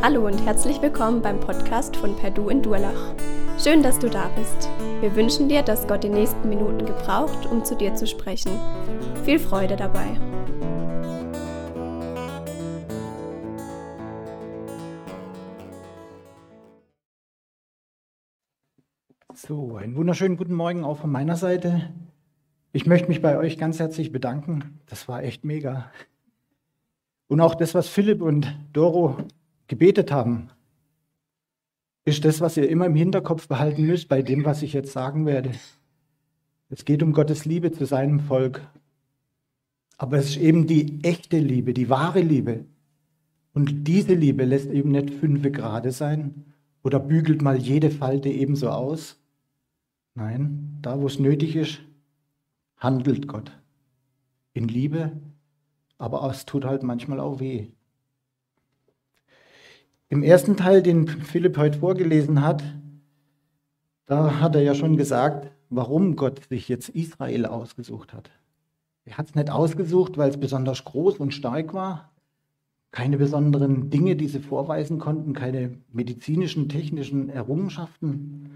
[0.00, 3.16] Hallo und herzlich willkommen beim Podcast von Perdu in Durlach.
[3.58, 4.70] Schön, dass du da bist.
[5.00, 8.52] Wir wünschen dir, dass Gott die nächsten Minuten gebraucht, um zu dir zu sprechen.
[9.24, 10.06] Viel Freude dabei.
[19.34, 21.92] So, einen wunderschönen guten Morgen auch von meiner Seite.
[22.70, 24.78] Ich möchte mich bei euch ganz herzlich bedanken.
[24.86, 25.90] Das war echt mega.
[27.26, 29.18] Und auch das, was Philipp und Doro
[29.68, 30.50] gebetet haben,
[32.04, 35.26] ist das, was ihr immer im Hinterkopf behalten müsst bei dem, was ich jetzt sagen
[35.26, 35.52] werde.
[36.70, 38.66] Es geht um Gottes Liebe zu seinem Volk.
[39.98, 42.64] Aber es ist eben die echte Liebe, die wahre Liebe.
[43.52, 46.44] Und diese Liebe lässt eben nicht fünfe Grade sein
[46.82, 49.20] oder bügelt mal jede Falte ebenso aus.
[50.14, 51.80] Nein, da wo es nötig ist,
[52.76, 53.52] handelt Gott.
[54.52, 55.12] In Liebe,
[55.98, 57.68] aber es tut halt manchmal auch weh.
[60.10, 62.64] Im ersten Teil, den Philipp heute vorgelesen hat,
[64.06, 68.30] da hat er ja schon gesagt, warum Gott sich jetzt Israel ausgesucht hat.
[69.04, 72.10] Er hat es nicht ausgesucht, weil es besonders groß und stark war,
[72.90, 78.50] keine besonderen Dinge, die sie vorweisen konnten, keine medizinischen, technischen Errungenschaften.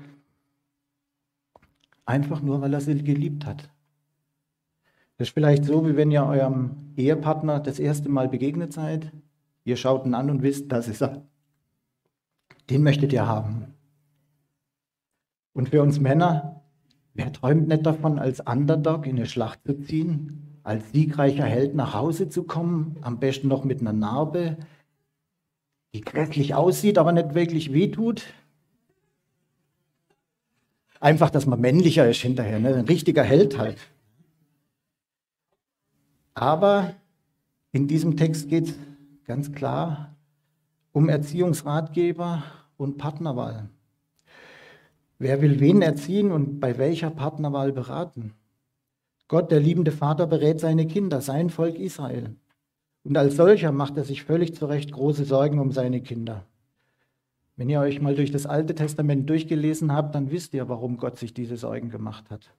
[2.06, 3.68] Einfach nur, weil er sie geliebt hat.
[5.18, 9.12] Das ist vielleicht so, wie wenn ihr eurem Ehepartner das erste Mal begegnet seid.
[9.64, 11.22] Ihr schaut ihn an und wisst, das ist er.
[12.70, 13.74] Den möchtet ihr haben.
[15.52, 16.62] Und für uns Männer,
[17.14, 21.94] wer träumt nicht davon, als Underdog in eine Schlacht zu ziehen, als siegreicher Held nach
[21.94, 24.56] Hause zu kommen, am besten noch mit einer Narbe,
[25.94, 28.24] die grässlich aussieht, aber nicht wirklich wehtut?
[31.00, 32.76] Einfach, dass man männlicher ist hinterher, ne?
[32.76, 33.78] ein richtiger Held halt.
[36.34, 36.94] Aber
[37.72, 38.74] in diesem Text geht es
[39.24, 40.11] ganz klar
[40.92, 42.44] um Erziehungsratgeber
[42.76, 43.68] und Partnerwahl.
[45.18, 48.34] Wer will wen erziehen und bei welcher Partnerwahl beraten?
[49.28, 52.36] Gott, der liebende Vater, berät seine Kinder, sein Volk Israel.
[53.04, 56.44] Und als solcher macht er sich völlig zu Recht große Sorgen um seine Kinder.
[57.56, 61.18] Wenn ihr euch mal durch das Alte Testament durchgelesen habt, dann wisst ihr, warum Gott
[61.18, 62.50] sich diese Sorgen gemacht hat.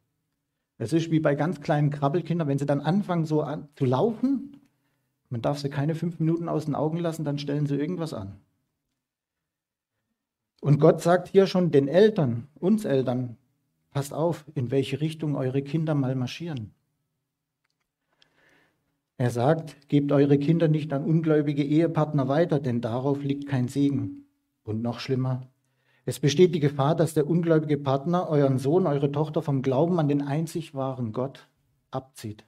[0.77, 4.62] Es ist wie bei ganz kleinen Krabbelkindern, wenn sie dann anfangen so an, zu laufen,
[5.33, 8.39] man darf sie keine fünf Minuten aus den Augen lassen, dann stellen sie irgendwas an.
[10.61, 13.38] Und Gott sagt hier schon den Eltern, uns Eltern,
[13.89, 16.75] passt auf, in welche Richtung eure Kinder mal marschieren.
[19.17, 24.27] Er sagt, gebt eure Kinder nicht an ungläubige Ehepartner weiter, denn darauf liegt kein Segen.
[24.63, 25.47] Und noch schlimmer,
[26.05, 30.09] es besteht die Gefahr, dass der ungläubige Partner euren Sohn, eure Tochter vom Glauben an
[30.09, 31.49] den einzig wahren Gott
[31.89, 32.45] abzieht.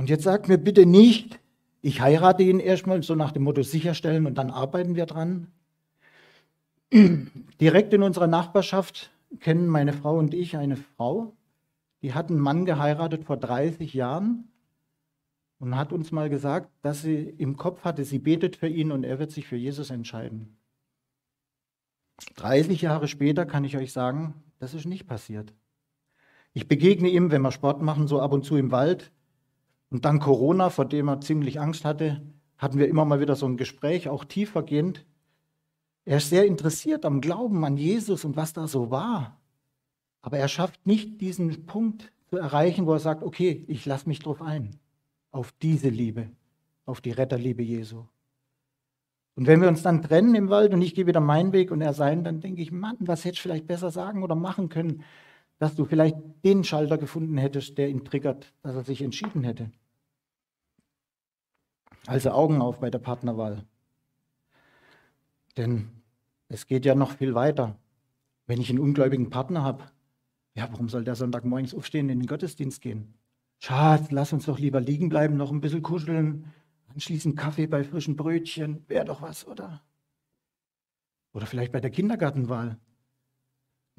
[0.00, 1.40] Und jetzt sagt mir bitte nicht,
[1.82, 5.48] ich heirate ihn erstmal so nach dem Motto sicherstellen und dann arbeiten wir dran.
[7.60, 9.10] Direkt in unserer Nachbarschaft
[9.40, 11.36] kennen meine Frau und ich eine Frau,
[12.00, 14.48] die hat einen Mann geheiratet vor 30 Jahren
[15.58, 19.04] und hat uns mal gesagt, dass sie im Kopf hatte, sie betet für ihn und
[19.04, 20.56] er wird sich für Jesus entscheiden.
[22.36, 25.52] 30 Jahre später kann ich euch sagen, das ist nicht passiert.
[26.54, 29.12] Ich begegne ihm, wenn wir Sport machen, so ab und zu im Wald.
[29.90, 32.22] Und dann Corona, vor dem er ziemlich Angst hatte,
[32.56, 35.04] hatten wir immer mal wieder so ein Gespräch, auch tiefergehend.
[36.04, 39.40] Er ist sehr interessiert am Glauben an Jesus und was da so war.
[40.22, 44.20] Aber er schafft nicht diesen Punkt zu erreichen, wo er sagt, okay, ich lasse mich
[44.20, 44.78] drauf ein,
[45.32, 46.30] auf diese Liebe,
[46.86, 48.04] auf die Retterliebe Jesu.
[49.34, 51.80] Und wenn wir uns dann trennen im Wald und ich gehe wieder meinen Weg und
[51.80, 55.02] er seinen, dann denke ich, Mann, was hätte ich vielleicht besser sagen oder machen können,
[55.60, 59.70] dass du vielleicht den Schalter gefunden hättest, der ihn triggert, dass er sich entschieden hätte.
[62.06, 63.66] Also Augen auf bei der Partnerwahl.
[65.58, 65.90] Denn
[66.48, 67.76] es geht ja noch viel weiter.
[68.46, 69.84] Wenn ich einen ungläubigen Partner habe,
[70.54, 73.12] ja, warum soll der Sonntagmorgens aufstehen und in den Gottesdienst gehen?
[73.58, 76.46] Schatz, lass uns doch lieber liegen bleiben, noch ein bisschen kuscheln,
[76.88, 79.82] anschließend Kaffee bei frischen Brötchen, wäre doch was, oder?
[81.34, 82.78] Oder vielleicht bei der Kindergartenwahl.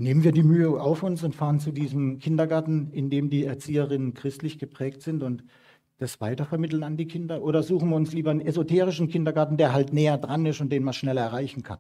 [0.02, 4.16] Nehmen wir die Mühe auf uns und fahren zu diesem Kindergarten, in dem die Erzieherinnen
[4.16, 5.44] christlich geprägt sind und
[6.00, 7.44] das weitervermitteln an die Kinder?
[7.44, 10.84] Oder suchen wir uns lieber einen esoterischen Kindergarten, der halt näher dran ist und den
[10.84, 11.78] man schneller erreichen kann?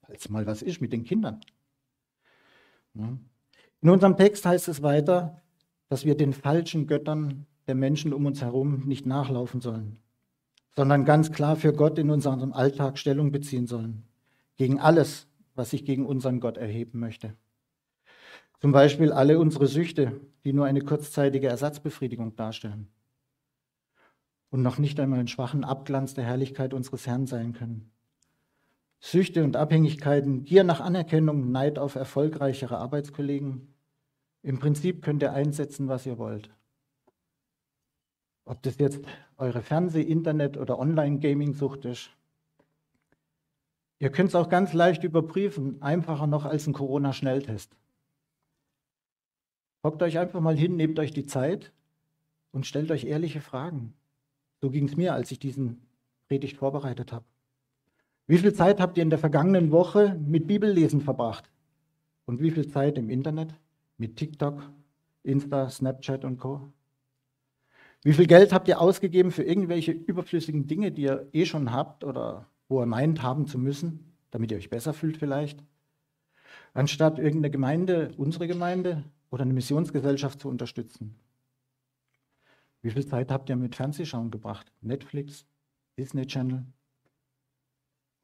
[0.00, 1.40] Falls mal was ist mit den Kindern.
[2.94, 5.40] In unserem Text heißt es weiter,
[5.88, 9.98] dass wir den falschen Göttern der Menschen um uns herum nicht nachlaufen sollen,
[10.74, 14.02] sondern ganz klar für Gott in unserem Alltag Stellung beziehen sollen.
[14.56, 17.34] Gegen alles, was sich gegen unseren Gott erheben möchte.
[18.60, 22.88] Zum Beispiel alle unsere Süchte, die nur eine kurzzeitige Ersatzbefriedigung darstellen.
[24.50, 27.90] und noch nicht einmal einen schwachen Abglanz der Herrlichkeit unseres Herrn sein können.
[29.00, 33.74] Süchte und Abhängigkeiten, Gier nach Anerkennung, Neid auf erfolgreichere Arbeitskollegen.
[34.42, 36.50] Im Prinzip könnt ihr einsetzen, was ihr wollt.
[38.44, 39.04] Ob das jetzt
[39.36, 42.10] eure Fernseh-, Internet- oder Online-Gaming-Sucht ist.
[43.98, 47.74] Ihr könnt es auch ganz leicht überprüfen, einfacher noch als ein Corona-Schnelltest.
[49.82, 51.72] Hockt euch einfach mal hin, nehmt euch die Zeit
[52.52, 53.94] und stellt euch ehrliche Fragen.
[54.60, 55.80] So ging es mir, als ich diesen
[56.28, 57.24] Predigt vorbereitet habe.
[58.26, 61.50] Wie viel Zeit habt ihr in der vergangenen Woche mit Bibellesen verbracht?
[62.24, 63.54] Und wie viel Zeit im Internet
[63.98, 64.70] mit TikTok,
[65.22, 66.72] Insta, Snapchat und Co?
[68.02, 72.02] Wie viel Geld habt ihr ausgegeben für irgendwelche überflüssigen Dinge, die ihr eh schon habt
[72.02, 75.62] oder wo ihr meint haben zu müssen, damit ihr euch besser fühlt vielleicht?
[76.74, 81.16] Anstatt irgendeine Gemeinde, unsere Gemeinde oder eine Missionsgesellschaft zu unterstützen.
[82.82, 84.72] Wie viel Zeit habt ihr mit Fernsehschauen gebracht?
[84.80, 85.46] Netflix,
[85.96, 86.66] Disney Channel,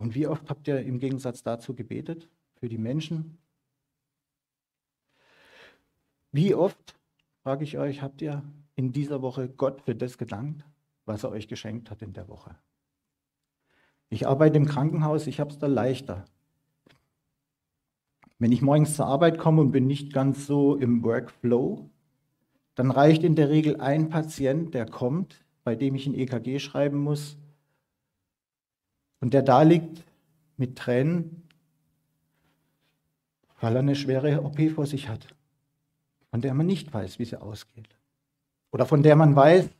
[0.02, 3.38] und wie oft habt ihr im Gegensatz dazu gebetet für die Menschen?
[6.32, 6.98] Wie oft,
[7.44, 8.42] frage ich euch, habt ihr
[8.74, 10.64] in dieser Woche Gott für das gedankt,
[11.04, 12.56] was er euch geschenkt hat in der Woche?
[14.12, 16.26] Ich arbeite im Krankenhaus, ich habe es da leichter.
[18.38, 21.88] Wenn ich morgens zur Arbeit komme und bin nicht ganz so im Workflow,
[22.74, 26.98] dann reicht in der Regel ein Patient, der kommt, bei dem ich ein EKG schreiben
[26.98, 27.38] muss,
[29.20, 30.04] und der da liegt
[30.58, 31.48] mit Tränen,
[33.60, 35.26] weil er eine schwere OP vor sich hat,
[36.30, 37.96] von der man nicht weiß, wie sie ausgeht.
[38.72, 39.70] Oder von der man weiß,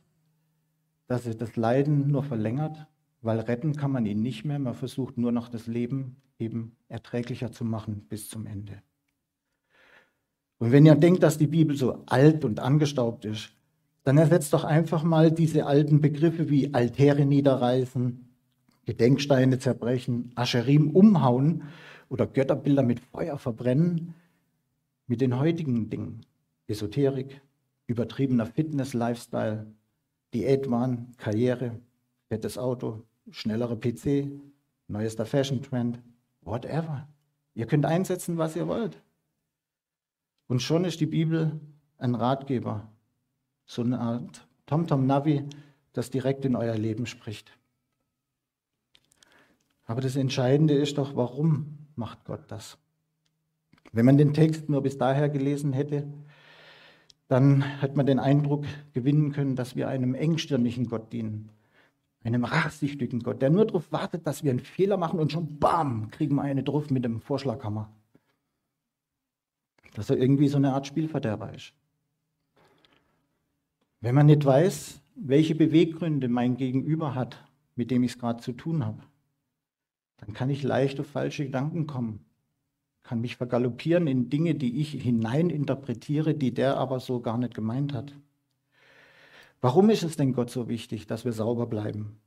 [1.05, 2.87] dass sie das Leiden nur verlängert,
[3.23, 4.59] weil retten kann man ihn nicht mehr.
[4.59, 8.83] Man versucht nur noch das Leben eben erträglicher zu machen bis zum Ende.
[10.59, 13.53] Und wenn ihr denkt, dass die Bibel so alt und angestaubt ist,
[14.03, 18.29] dann ersetzt doch einfach mal diese alten Begriffe wie Altäre niederreißen,
[18.85, 21.63] Gedenksteine zerbrechen, Ascherim umhauen
[22.09, 24.13] oder Götterbilder mit Feuer verbrennen,
[25.07, 26.25] mit den heutigen Dingen.
[26.67, 27.41] Esoterik,
[27.87, 29.67] übertriebener Fitness-Lifestyle,
[30.33, 31.79] Diätwahn, Karriere,
[32.27, 34.29] fettes Auto, schnellere PC,
[34.87, 36.01] neuester Fashion-Trend,
[36.41, 37.07] whatever.
[37.55, 39.01] Ihr könnt einsetzen, was ihr wollt.
[40.47, 41.59] Und schon ist die Bibel
[41.97, 42.91] ein Ratgeber,
[43.65, 45.45] so eine Art Tom-Tom-Navi,
[45.93, 47.57] das direkt in euer Leben spricht.
[49.85, 52.77] Aber das Entscheidende ist doch, warum macht Gott das?
[53.91, 56.07] Wenn man den Text nur bis daher gelesen hätte,
[57.27, 61.49] dann hätte man den Eindruck gewinnen können, dass wir einem engstirnigen Gott dienen,
[62.23, 66.09] einem rachsüchtigen Gott, der nur darauf wartet, dass wir einen Fehler machen und schon bam,
[66.11, 67.91] kriegen wir eine drauf mit dem Vorschlaghammer.
[69.93, 71.73] Dass er irgendwie so eine Art Spielverderber ist.
[73.99, 77.43] Wenn man nicht weiß, welche Beweggründe mein Gegenüber hat,
[77.75, 79.01] mit dem ich es gerade zu tun habe,
[80.17, 82.25] dann kann ich leicht auf falsche Gedanken kommen,
[83.03, 87.93] kann mich vergaloppieren in Dinge, die ich hineininterpretiere, die der aber so gar nicht gemeint
[87.93, 88.13] hat.
[89.63, 92.19] Warum ist es denn Gott so wichtig, dass wir sauber bleiben?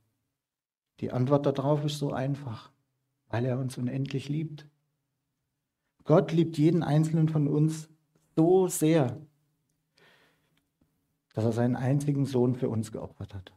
[1.01, 2.71] Die Antwort darauf ist so einfach,
[3.29, 4.67] weil er uns unendlich liebt.
[6.03, 7.89] Gott liebt jeden einzelnen von uns
[8.35, 9.21] so sehr,
[11.35, 13.53] dass er seinen einzigen Sohn für uns geopfert hat.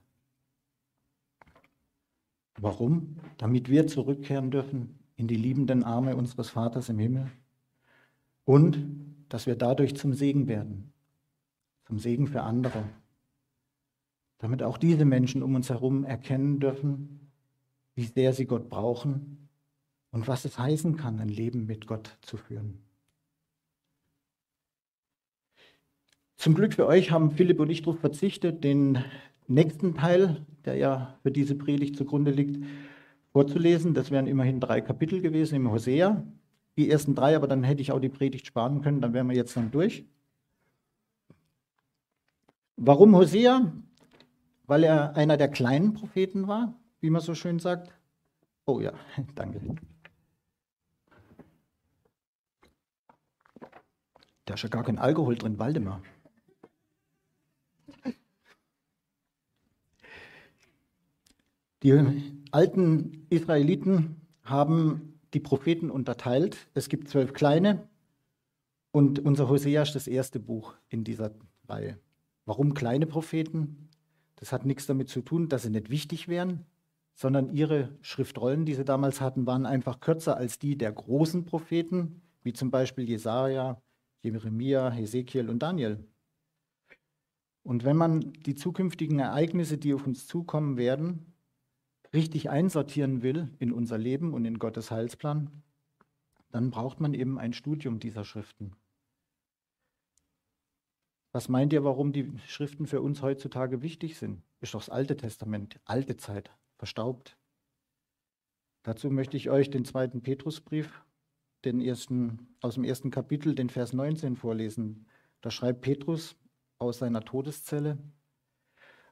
[2.58, 3.16] Warum?
[3.38, 7.32] Damit wir zurückkehren dürfen in die liebenden Arme unseres Vaters im Himmel
[8.44, 8.86] und
[9.30, 10.92] dass wir dadurch zum Segen werden,
[11.86, 12.84] zum Segen für andere,
[14.40, 17.30] damit auch diese Menschen um uns herum erkennen dürfen,
[17.94, 19.48] wie sehr sie Gott brauchen
[20.10, 22.78] und was es heißen kann, ein Leben mit Gott zu führen.
[26.36, 29.04] Zum Glück für euch haben Philipp und ich darauf verzichtet, den
[29.46, 32.64] nächsten Teil, der ja für diese Predigt zugrunde liegt,
[33.32, 33.92] vorzulesen.
[33.92, 36.24] Das wären immerhin drei Kapitel gewesen im Hosea.
[36.78, 39.36] Die ersten drei, aber dann hätte ich auch die Predigt sparen können, dann wären wir
[39.36, 40.06] jetzt dann durch.
[42.76, 43.70] Warum Hosea?
[44.70, 47.92] Weil er einer der kleinen Propheten war, wie man so schön sagt.
[48.66, 48.92] Oh ja,
[49.34, 49.60] danke.
[54.44, 56.00] Da ist ja gar kein Alkohol drin, Waldemar.
[61.82, 66.68] Die alten Israeliten haben die Propheten unterteilt.
[66.74, 67.88] Es gibt zwölf kleine
[68.92, 71.34] und unser Hosea ist das erste Buch in dieser
[71.68, 71.98] Reihe.
[72.44, 73.89] Warum kleine Propheten?
[74.40, 76.64] Das hat nichts damit zu tun, dass sie nicht wichtig wären,
[77.14, 82.22] sondern ihre Schriftrollen, die sie damals hatten, waren einfach kürzer als die der großen Propheten,
[82.42, 83.82] wie zum Beispiel Jesaja,
[84.22, 86.02] Jeremia, Hesekiel und Daniel.
[87.62, 91.34] Und wenn man die zukünftigen Ereignisse, die auf uns zukommen werden,
[92.14, 95.50] richtig einsortieren will in unser Leben und in Gottes Heilsplan,
[96.50, 98.74] dann braucht man eben ein Studium dieser Schriften.
[101.32, 104.42] Was meint ihr, warum die Schriften für uns heutzutage wichtig sind?
[104.60, 107.36] Ist doch das Alte Testament, alte Zeit, verstaubt.
[108.82, 111.04] Dazu möchte ich euch den zweiten Petrusbrief,
[111.64, 115.06] den ersten, aus dem ersten Kapitel, den Vers 19 vorlesen.
[115.40, 116.36] Da schreibt Petrus
[116.78, 117.98] aus seiner Todeszelle,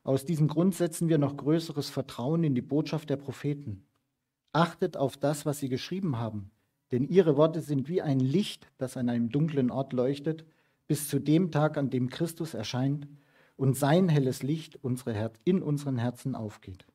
[0.09, 3.87] aus diesem Grund setzen wir noch größeres Vertrauen in die Botschaft der Propheten.
[4.53, 6.51] Achtet auf das, was sie geschrieben haben,
[6.93, 10.47] denn ihre Worte sind wie ein Licht, das an einem dunklen Ort leuchtet,
[10.89, 13.07] bis zu dem Tag, an dem Christus erscheint
[13.57, 14.81] und sein helles Licht
[15.45, 16.87] in unseren Herzen aufgeht.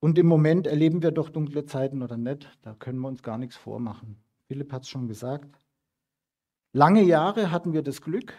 [0.00, 3.38] Und im Moment erleben wir doch dunkle Zeiten oder nicht, da können wir uns gar
[3.38, 4.16] nichts vormachen.
[4.48, 5.56] Philipp hat es schon gesagt.
[6.72, 8.34] Lange Jahre hatten wir das Glück,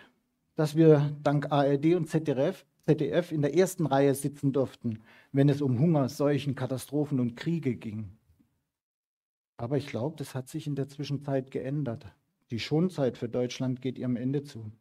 [0.56, 5.62] dass wir dank ARD und ZDF ZDF in der ersten Reihe sitzen durften, wenn es
[5.62, 8.18] um Hunger, Seuchen, Katastrophen und Kriege ging.
[9.58, 12.06] Aber ich glaube, das hat sich in der Zwischenzeit geändert.
[12.52, 14.72] Die Schonzeit für Deutschland geht ihrem Ende zu.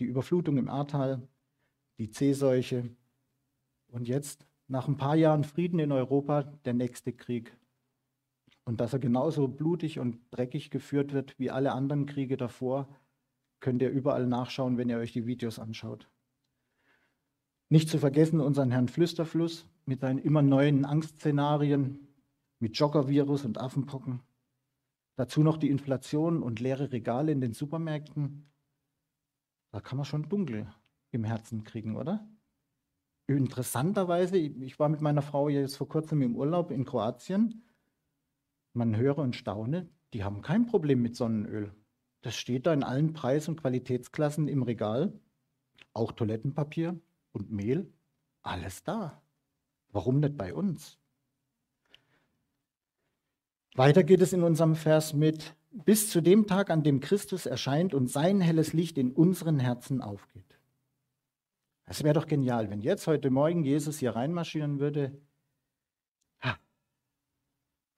[0.00, 1.26] Die Überflutung im Ahrtal,
[1.98, 2.88] die Seeseuche
[3.88, 7.56] und jetzt, nach ein paar Jahren Frieden in Europa, der nächste Krieg.
[8.64, 12.86] Und dass er genauso blutig und dreckig geführt wird wie alle anderen Kriege davor,
[13.60, 16.08] könnt ihr überall nachschauen, wenn ihr euch die Videos anschaut.
[17.70, 22.06] Nicht zu vergessen unseren Herrn Flüsterfluss mit seinen immer neuen Angstszenarien,
[22.60, 24.20] mit Joggervirus und Affenpocken.
[25.18, 28.48] Dazu noch die Inflation und leere Regale in den Supermärkten.
[29.72, 30.72] Da kann man schon dunkel
[31.10, 32.28] im Herzen kriegen, oder?
[33.26, 37.64] Interessanterweise, ich war mit meiner Frau jetzt vor kurzem im Urlaub in Kroatien.
[38.74, 41.74] Man höre und staune, die haben kein Problem mit Sonnenöl.
[42.20, 45.18] Das steht da in allen Preis- und Qualitätsklassen im Regal.
[45.94, 46.96] Auch Toilettenpapier,
[47.32, 47.92] und Mehl,
[48.42, 49.20] alles da.
[49.90, 50.97] Warum nicht bei uns?
[53.78, 57.94] Weiter geht es in unserem Vers mit, bis zu dem Tag, an dem Christus erscheint
[57.94, 60.58] und sein helles Licht in unseren Herzen aufgeht.
[61.84, 65.16] Es wäre doch genial, wenn jetzt heute Morgen Jesus hier reinmarschieren würde.
[66.40, 66.58] Ha,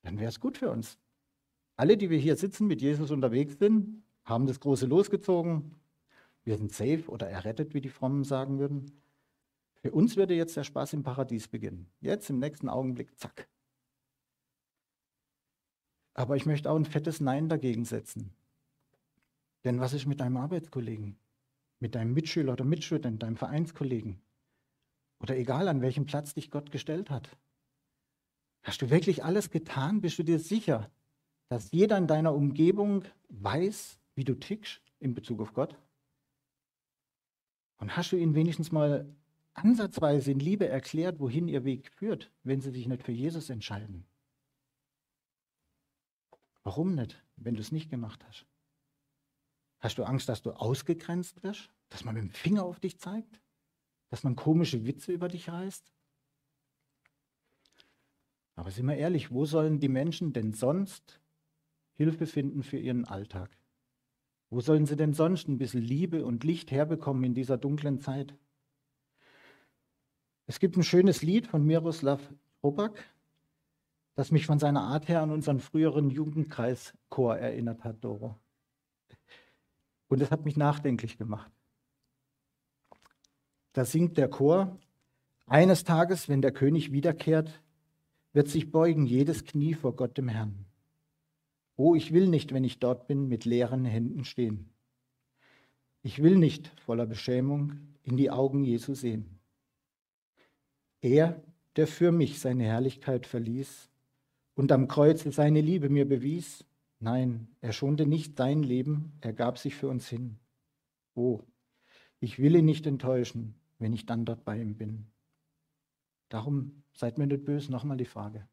[0.03, 0.99] dann wäre es gut für uns.
[1.77, 5.77] Alle, die wir hier sitzen, mit Jesus unterwegs sind, haben das große losgezogen.
[6.45, 9.01] Wir sind safe oder errettet, wie die Frommen sagen würden.
[9.77, 11.87] Für uns würde jetzt der Spaß im Paradies beginnen.
[12.03, 13.49] Jetzt im nächsten Augenblick, zack.
[16.15, 18.33] Aber ich möchte auch ein fettes Nein dagegen setzen.
[19.65, 21.17] Denn was ist mit deinem Arbeitskollegen,
[21.79, 24.21] mit deinem Mitschüler oder Mitschüler, deinem Vereinskollegen?
[25.21, 27.37] Oder egal, an welchem Platz dich Gott gestellt hat.
[28.63, 30.01] Hast du wirklich alles getan?
[30.01, 30.91] Bist du dir sicher,
[31.49, 35.77] dass jeder in deiner Umgebung weiß, wie du tickst in Bezug auf Gott?
[37.79, 39.07] Und hast du ihn wenigstens mal
[39.55, 44.05] ansatzweise in Liebe erklärt, wohin ihr Weg führt, wenn sie sich nicht für Jesus entscheiden.
[46.63, 48.47] Warum nicht, wenn du es nicht gemacht hast?
[49.79, 51.71] Hast du Angst, dass du ausgegrenzt wirst?
[51.89, 53.41] Dass man mit dem Finger auf dich zeigt?
[54.11, 55.91] Dass man komische Witze über dich reißt?
[58.57, 61.21] Aber sind wir ehrlich, wo sollen die Menschen denn sonst
[61.95, 63.57] Hilfe finden für ihren Alltag?
[64.51, 68.35] Wo sollen sie denn sonst ein bisschen Liebe und Licht herbekommen in dieser dunklen Zeit?
[70.47, 72.21] Es gibt ein schönes Lied von Miroslav
[72.63, 73.03] Robak,
[74.21, 78.39] das mich von seiner Art her an unseren früheren Jugendkreischor erinnert hat, Doro.
[80.09, 81.51] Und es hat mich nachdenklich gemacht.
[83.73, 84.79] Da singt der Chor,
[85.47, 87.63] eines Tages, wenn der König wiederkehrt,
[88.35, 90.67] wird sich beugen jedes Knie vor Gott dem Herrn.
[91.77, 94.69] Oh, ich will nicht, wenn ich dort bin, mit leeren Händen stehen.
[96.03, 97.73] Ich will nicht voller Beschämung
[98.03, 99.41] in die Augen Jesu sehen.
[101.01, 101.43] Er,
[101.77, 103.90] der für mich seine Herrlichkeit verließ
[104.61, 106.67] und am Kreuze seine Liebe mir bewies,
[106.99, 110.39] nein, er schonte nicht sein Leben, er gab sich für uns hin.
[111.15, 111.41] Oh,
[112.19, 115.07] ich will ihn nicht enttäuschen, wenn ich dann dort bei ihm bin.
[116.29, 118.47] Darum seid mir nicht böse, nochmal die Frage.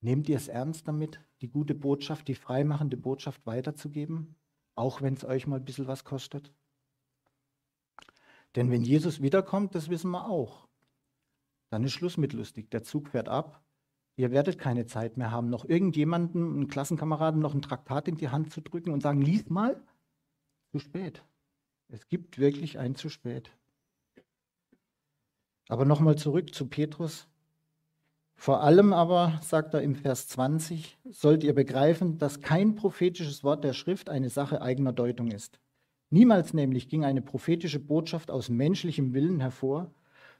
[0.00, 4.36] Nehmt ihr es ernst damit, die gute Botschaft, die freimachende Botschaft weiterzugeben,
[4.74, 6.50] auch wenn es euch mal ein bisschen was kostet?
[8.56, 10.66] Denn wenn Jesus wiederkommt, das wissen wir auch,
[11.68, 12.70] dann ist Schluss mit lustig.
[12.70, 13.62] Der Zug fährt ab.
[14.16, 18.28] Ihr werdet keine Zeit mehr haben, noch irgendjemandem, einen Klassenkameraden, noch ein Traktat in die
[18.28, 19.82] Hand zu drücken und sagen, lies mal.
[20.72, 21.24] Zu spät.
[21.88, 23.50] Es gibt wirklich ein zu spät.
[25.68, 27.28] Aber nochmal zurück zu Petrus.
[28.34, 33.64] Vor allem aber, sagt er im Vers 20, sollt ihr begreifen, dass kein prophetisches Wort
[33.64, 35.60] der Schrift eine Sache eigener Deutung ist.
[36.10, 39.92] Niemals nämlich ging eine prophetische Botschaft aus menschlichem Willen hervor,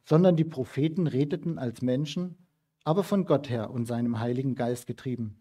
[0.04, 2.36] sondern die Propheten redeten als Menschen,
[2.84, 5.40] aber von Gott her und seinem Heiligen Geist getrieben.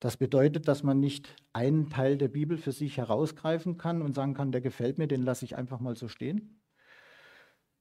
[0.00, 4.32] Das bedeutet, dass man nicht einen Teil der Bibel für sich herausgreifen kann und sagen
[4.32, 6.62] kann, der gefällt mir, den lasse ich einfach mal so stehen,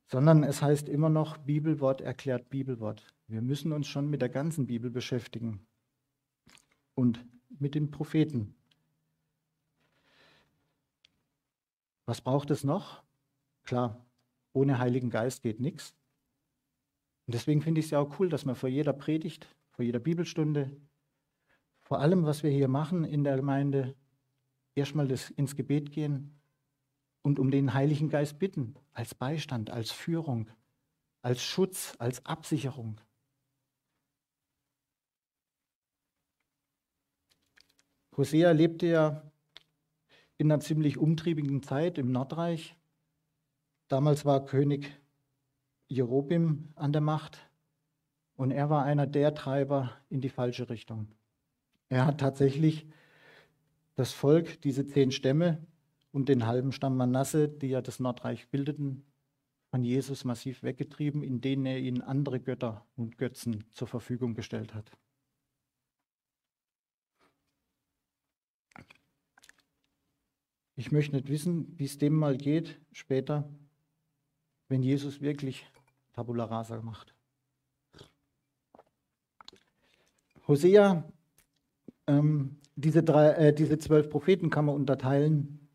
[0.07, 3.07] sondern es heißt immer noch, Bibelwort erklärt Bibelwort.
[3.27, 5.65] Wir müssen uns schon mit der ganzen Bibel beschäftigen
[6.93, 8.55] und mit den Propheten.
[12.05, 13.03] Was braucht es noch?
[13.63, 14.05] Klar,
[14.51, 15.95] ohne Heiligen Geist geht nichts.
[17.29, 19.99] Und deswegen finde ich es ja auch cool, dass man vor jeder Predigt, vor jeder
[19.99, 20.75] Bibelstunde,
[21.79, 23.95] vor allem, was wir hier machen in der Gemeinde,
[24.73, 26.41] erstmal ins Gebet gehen
[27.21, 30.49] und um den Heiligen Geist bitten, als Beistand, als Führung,
[31.21, 32.99] als Schutz, als Absicherung.
[38.17, 39.31] Hosea lebte ja
[40.39, 42.75] in einer ziemlich umtriebigen Zeit im Nordreich.
[43.87, 44.99] Damals war König
[45.89, 47.49] Jerobim an der Macht
[48.35, 51.07] und er war einer der Treiber in die falsche Richtung.
[51.89, 52.87] Er hat tatsächlich
[53.95, 55.65] das Volk, diese zehn Stämme
[56.11, 59.03] und den halben Stamm Manasse, die ja das Nordreich bildeten,
[59.71, 64.73] von Jesus massiv weggetrieben, in denen er ihnen andere Götter und Götzen zur Verfügung gestellt
[64.73, 64.91] hat.
[70.75, 73.49] Ich möchte nicht wissen, wie es dem mal geht später,
[74.69, 75.65] wenn Jesus wirklich
[76.19, 77.15] Tabula Rasa macht.
[80.49, 81.09] Hosea,
[82.07, 85.69] ähm, diese, drei, äh, diese zwölf Propheten kann man unterteilen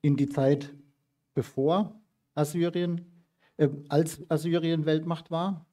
[0.00, 0.74] in die Zeit
[1.34, 2.00] bevor
[2.34, 3.24] Assyrien,
[3.58, 5.66] äh, als Assyrien Weltmacht war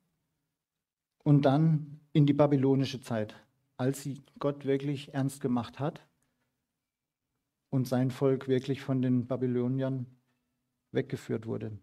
[1.23, 3.33] und dann in die babylonische Zeit,
[3.77, 6.05] als sie Gott wirklich ernst gemacht hat
[7.69, 10.05] und sein Volk wirklich von den Babyloniern
[10.91, 11.79] weggeführt wurde.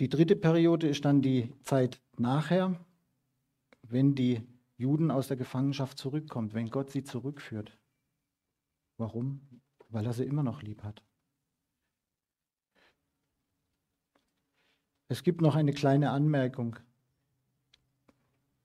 [0.00, 2.84] Die dritte Periode ist dann die Zeit nachher,
[3.82, 4.42] wenn die
[4.76, 7.78] Juden aus der Gefangenschaft zurückkommen, wenn Gott sie zurückführt.
[8.96, 9.40] Warum?
[9.88, 11.02] Weil er sie immer noch lieb hat.
[15.08, 16.76] Es gibt noch eine kleine Anmerkung.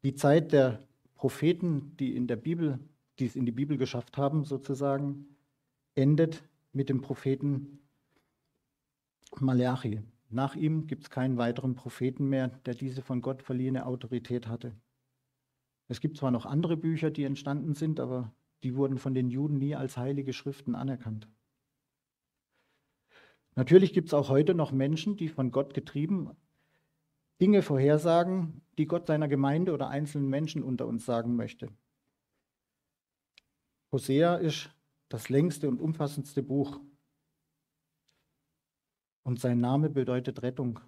[0.03, 0.79] Die Zeit der
[1.15, 2.79] Propheten, die in der Bibel
[3.19, 5.37] die es in die Bibel geschafft haben, sozusagen,
[5.95, 6.43] endet
[6.73, 7.79] mit dem Propheten
[9.39, 10.01] Malachi.
[10.35, 14.75] Nach ihm gibt es keinen weiteren Propheten mehr, der diese von Gott verliehene Autorität hatte.
[15.87, 19.59] Es gibt zwar noch andere Bücher, die entstanden sind, aber die wurden von den Juden
[19.59, 21.29] nie als heilige Schriften anerkannt.
[23.55, 26.31] Natürlich gibt es auch heute noch Menschen, die von Gott getrieben
[27.39, 31.69] Dinge vorhersagen, die Gott seiner Gemeinde oder einzelnen Menschen unter uns sagen möchte.
[33.93, 34.69] Hosea ist
[35.07, 36.81] das längste und umfassendste Buch.
[39.25, 40.79] Und sein Name bedeutet Rettung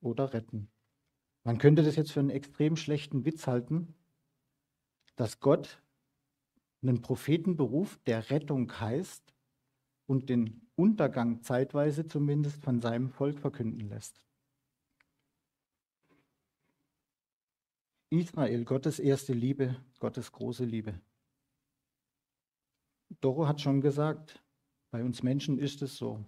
[0.00, 0.70] oder retten.
[1.42, 3.96] Man könnte das jetzt für einen extrem schlechten Witz halten,
[5.16, 5.82] dass Gott
[6.82, 9.34] einen Propheten beruft, der Rettung heißt
[10.06, 14.24] und den Untergang zeitweise zumindest von seinem Volk verkünden lässt.
[18.10, 21.00] Israel, Gottes erste Liebe, Gottes große Liebe.
[23.20, 24.40] Doro hat schon gesagt,
[24.92, 26.24] bei uns Menschen ist es so.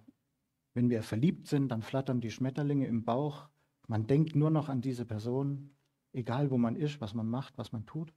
[0.75, 3.47] Wenn wir verliebt sind, dann flattern die Schmetterlinge im Bauch.
[3.87, 5.73] Man denkt nur noch an diese Person,
[6.11, 8.13] egal wo man ist, was man macht, was man tut.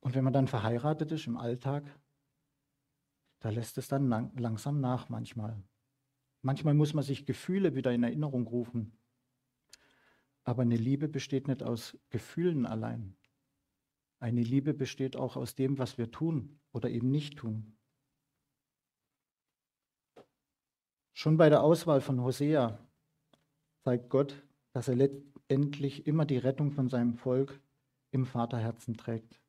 [0.00, 1.84] Und wenn man dann verheiratet ist im Alltag,
[3.40, 5.62] da lässt es dann lang, langsam nach manchmal.
[6.42, 8.92] Manchmal muss man sich Gefühle wieder in Erinnerung rufen.
[10.44, 13.16] Aber eine Liebe besteht nicht aus Gefühlen allein.
[14.18, 17.76] Eine Liebe besteht auch aus dem, was wir tun oder eben nicht tun.
[21.18, 22.78] Schon bei der Auswahl von Hosea
[23.84, 27.58] zeigt Gott, dass er letztendlich immer die Rettung von seinem Volk
[28.10, 29.40] im Vaterherzen trägt.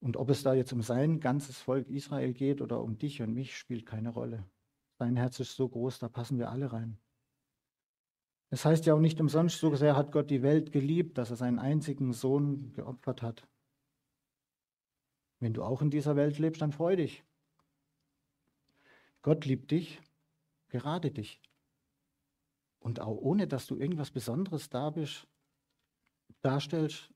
[0.00, 3.34] Und ob es da jetzt um sein ganzes Volk Israel geht oder um dich und
[3.34, 4.48] mich, spielt keine Rolle.
[4.98, 6.96] Sein Herz ist so groß, da passen wir alle rein.
[8.48, 11.36] Es heißt ja auch nicht umsonst, so sehr hat Gott die Welt geliebt, dass er
[11.36, 13.46] seinen einzigen Sohn geopfert hat.
[15.40, 17.22] Wenn du auch in dieser Welt lebst, dann freu dich.
[19.20, 20.00] Gott liebt dich,
[20.72, 21.40] gerade dich.
[22.80, 25.28] Und auch ohne, dass du irgendwas Besonderes da bist,
[26.40, 27.10] darstellst,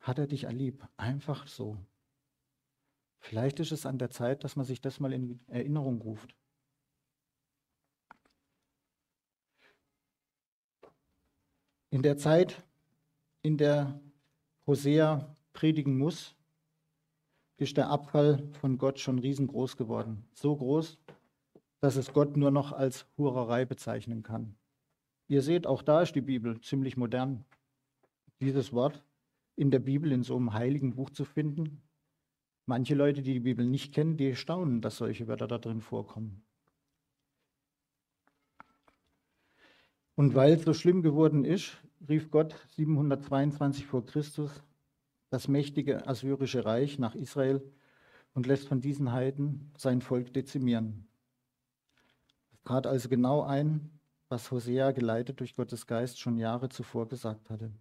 [0.00, 0.84] hat er dich erliebt.
[0.96, 1.78] Einfach so.
[3.20, 6.36] Vielleicht ist es an der Zeit, dass man sich das mal in Erinnerung ruft.
[11.90, 12.62] In der Zeit,
[13.42, 14.00] in der
[14.66, 16.34] Hosea predigen muss,
[17.56, 20.28] ist der Abfall von Gott schon riesengroß geworden.
[20.34, 20.98] So groß,
[21.86, 24.56] dass es Gott nur noch als Hurerei bezeichnen kann.
[25.28, 27.44] Ihr seht, auch da ist die Bibel ziemlich modern.
[28.40, 29.04] Dieses Wort
[29.54, 31.80] in der Bibel in so einem heiligen Buch zu finden.
[32.64, 36.42] Manche Leute, die die Bibel nicht kennen, die staunen, dass solche Wörter da drin vorkommen.
[40.16, 44.64] Und weil es so schlimm geworden ist, rief Gott 722 vor Christus
[45.30, 47.62] das mächtige assyrische Reich nach Israel
[48.34, 51.06] und lässt von diesen Heiden sein Volk dezimieren.
[52.66, 53.90] Trat also genau ein,
[54.28, 57.72] was Hosea geleitet durch Gottes Geist schon Jahre zuvor gesagt hatte.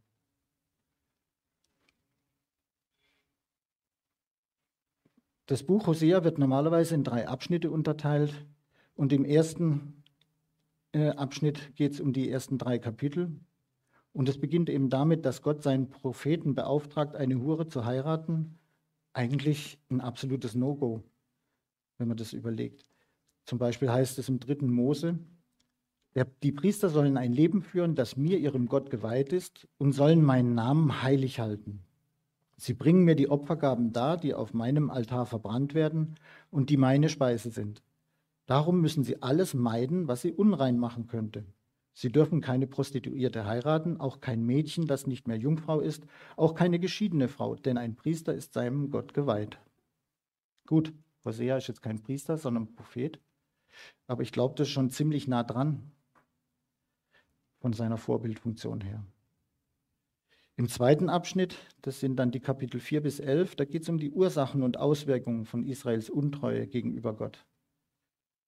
[5.47, 8.45] Das Buch Hosea wird normalerweise in drei Abschnitte unterteilt
[8.93, 10.03] und im ersten
[10.91, 13.39] äh, Abschnitt geht es um die ersten drei Kapitel.
[14.13, 18.59] Und es beginnt eben damit, dass Gott seinen Propheten beauftragt, eine Hure zu heiraten.
[19.13, 21.03] Eigentlich ein absolutes No-Go,
[21.97, 22.85] wenn man das überlegt.
[23.45, 25.19] Zum Beispiel heißt es im dritten Mose,
[26.43, 30.55] die Priester sollen ein Leben führen, das mir, ihrem Gott, geweiht ist und sollen meinen
[30.55, 31.81] Namen heilig halten.
[32.57, 36.15] Sie bringen mir die Opfergaben dar, die auf meinem Altar verbrannt werden
[36.51, 37.83] und die meine Speise sind.
[38.45, 41.43] Darum müssen sie alles meiden, was sie unrein machen könnte.
[41.93, 46.05] Sie dürfen keine Prostituierte heiraten, auch kein Mädchen, das nicht mehr Jungfrau ist,
[46.37, 49.57] auch keine geschiedene Frau, denn ein Priester ist seinem Gott geweiht.
[50.65, 50.93] Gut,
[51.25, 53.19] Hosea ist jetzt kein Priester, sondern Prophet,
[54.07, 55.91] aber ich glaube, das ist schon ziemlich nah dran
[57.59, 59.05] von seiner Vorbildfunktion her.
[60.57, 63.97] Im zweiten Abschnitt, das sind dann die Kapitel 4 bis 11, da geht es um
[63.97, 67.45] die Ursachen und Auswirkungen von Israels Untreue gegenüber Gott.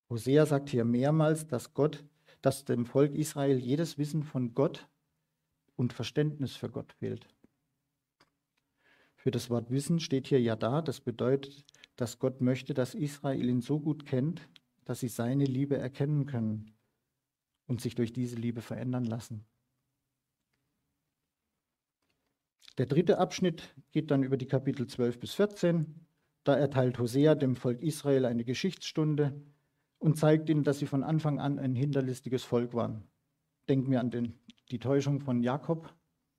[0.09, 2.05] Hosea sagt hier mehrmals, dass Gott,
[2.41, 4.87] dass dem Volk Israel jedes Wissen von Gott
[5.75, 7.27] und Verständnis für Gott fehlt.
[9.15, 11.65] Für das Wort Wissen steht hier ja da, das bedeutet,
[11.97, 14.47] dass Gott möchte, dass Israel ihn so gut kennt,
[14.87, 16.71] dass sie seine Liebe erkennen können
[17.65, 19.45] und sich durch diese Liebe verändern lassen.
[22.77, 26.07] Der dritte Abschnitt geht dann über die Kapitel 12 bis 14.
[26.45, 29.43] Da erteilt Hosea dem Volk Israel eine Geschichtsstunde
[29.99, 33.03] und zeigt ihnen, dass sie von Anfang an ein hinterlistiges Volk waren.
[33.67, 34.39] Denken wir an den,
[34.71, 35.93] die Täuschung von Jakob,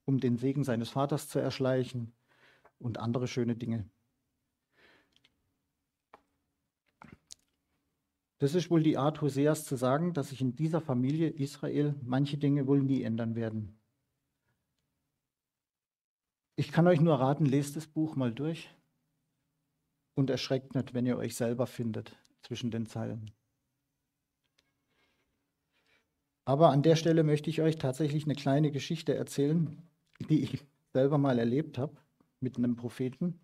[0.07, 2.15] um den Segen seines Vaters zu erschleichen
[2.79, 3.91] und andere schöne Dinge.
[8.39, 12.39] Das ist wohl die Art Hoseas zu sagen, dass sich in dieser Familie Israel manche
[12.39, 13.79] Dinge wohl nie ändern werden.
[16.55, 18.71] Ich kann euch nur raten, lest das Buch mal durch
[20.15, 23.33] und erschreckt nicht, wenn ihr euch selber findet zwischen den Zeilen.
[26.45, 29.83] Aber an der Stelle möchte ich euch tatsächlich eine kleine Geschichte erzählen,
[30.31, 31.97] die ich selber mal erlebt habe
[32.41, 33.39] mit einem Propheten.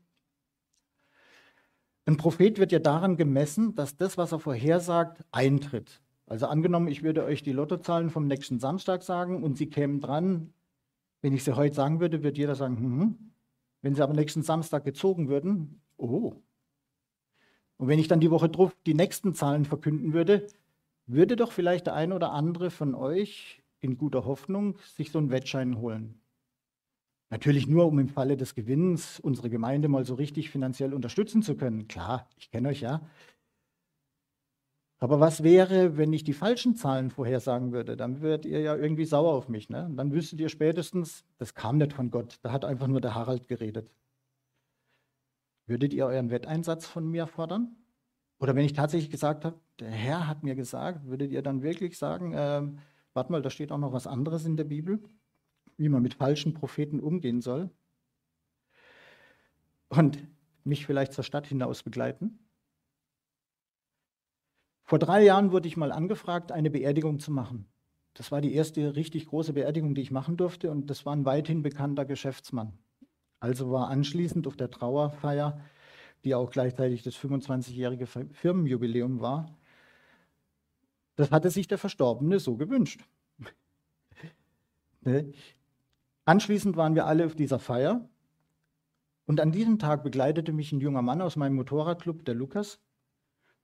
[2.07, 6.03] Ein Prophet wird ja daran gemessen, dass das, was er vorhersagt, eintritt.
[6.27, 10.53] Also angenommen, ich würde euch die Lottozahlen vom nächsten Samstag sagen und sie kämen dran
[11.25, 13.33] wenn ich sie heute sagen würde, würde jeder sagen, hm.
[13.81, 16.35] wenn sie aber nächsten Samstag gezogen würden, oh.
[17.79, 20.47] Und wenn ich dann die Woche drauf die nächsten Zahlen verkünden würde,
[21.07, 25.31] würde doch vielleicht der ein oder andere von euch in guter Hoffnung sich so einen
[25.31, 26.21] Wettschein holen.
[27.31, 31.57] Natürlich nur, um im Falle des Gewinns unsere Gemeinde mal so richtig finanziell unterstützen zu
[31.57, 31.89] können.
[31.89, 33.01] Klar, ich kenne euch ja.
[34.99, 37.97] Aber was wäre, wenn ich die falschen Zahlen vorhersagen würde?
[37.97, 39.69] Dann würdet ihr ja irgendwie sauer auf mich.
[39.69, 39.91] Ne?
[39.97, 43.49] Dann wüsstet ihr spätestens, das kam nicht von Gott, da hat einfach nur der Harald
[43.49, 43.91] geredet.
[45.67, 47.77] Würdet ihr euren Wetteinsatz von mir fordern?
[48.39, 51.99] Oder wenn ich tatsächlich gesagt habe, der Herr hat mir gesagt, würdet ihr dann wirklich
[51.99, 52.63] sagen, äh,
[53.15, 55.03] warte mal, da steht auch noch was anderes in der Bibel,
[55.77, 57.71] wie man mit falschen Propheten umgehen soll?
[59.89, 60.27] Und
[60.65, 62.39] mich vielleicht zur Stadt hinaus begleiten?
[64.83, 67.67] Vor drei Jahren wurde ich mal angefragt, eine Beerdigung zu machen.
[68.13, 71.25] Das war die erste richtig große Beerdigung, die ich machen durfte und das war ein
[71.25, 72.79] weithin bekannter Geschäftsmann.
[73.41, 75.61] Also war anschließend auf der Trauerfeier,
[76.25, 79.57] die auch gleichzeitig das 25-jährige Firmenjubiläum war,
[81.17, 83.05] das hatte sich der Verstorbene so gewünscht.
[86.27, 88.09] Anschließend waren wir alle auf dieser Feier
[89.27, 92.81] und an diesem Tag begleitete mich ein junger Mann aus meinem Motorradclub, der Lukas,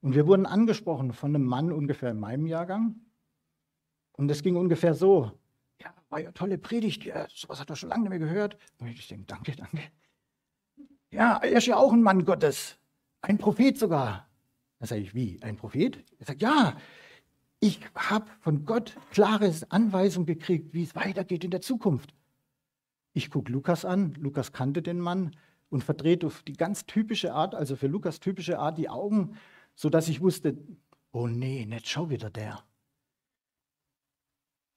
[0.03, 3.01] und wir wurden angesprochen von einem Mann ungefähr in meinem Jahrgang.
[4.13, 5.33] Und es ging ungefähr so:
[5.81, 8.57] Ja, war ja tolle Predigt, ja, sowas hat er schon lange nicht mehr gehört.
[8.79, 9.83] Und ich denke: Danke, danke.
[11.11, 12.79] Ja, er ist ja auch ein Mann Gottes,
[13.21, 14.29] ein Prophet sogar.
[14.79, 15.43] Da sage ich: Wie?
[15.43, 16.03] Ein Prophet?
[16.19, 16.77] Er sagt: Ja,
[17.61, 22.15] ich habe von Gott klare Anweisungen gekriegt, wie es weitergeht in der Zukunft.
[23.13, 25.33] Ich gucke Lukas an, Lukas kannte den Mann
[25.69, 29.37] und verdreht auf die ganz typische Art, also für Lukas typische Art, die Augen,
[29.75, 30.57] sodass ich wusste,
[31.13, 32.63] oh nee, nicht schon wieder der.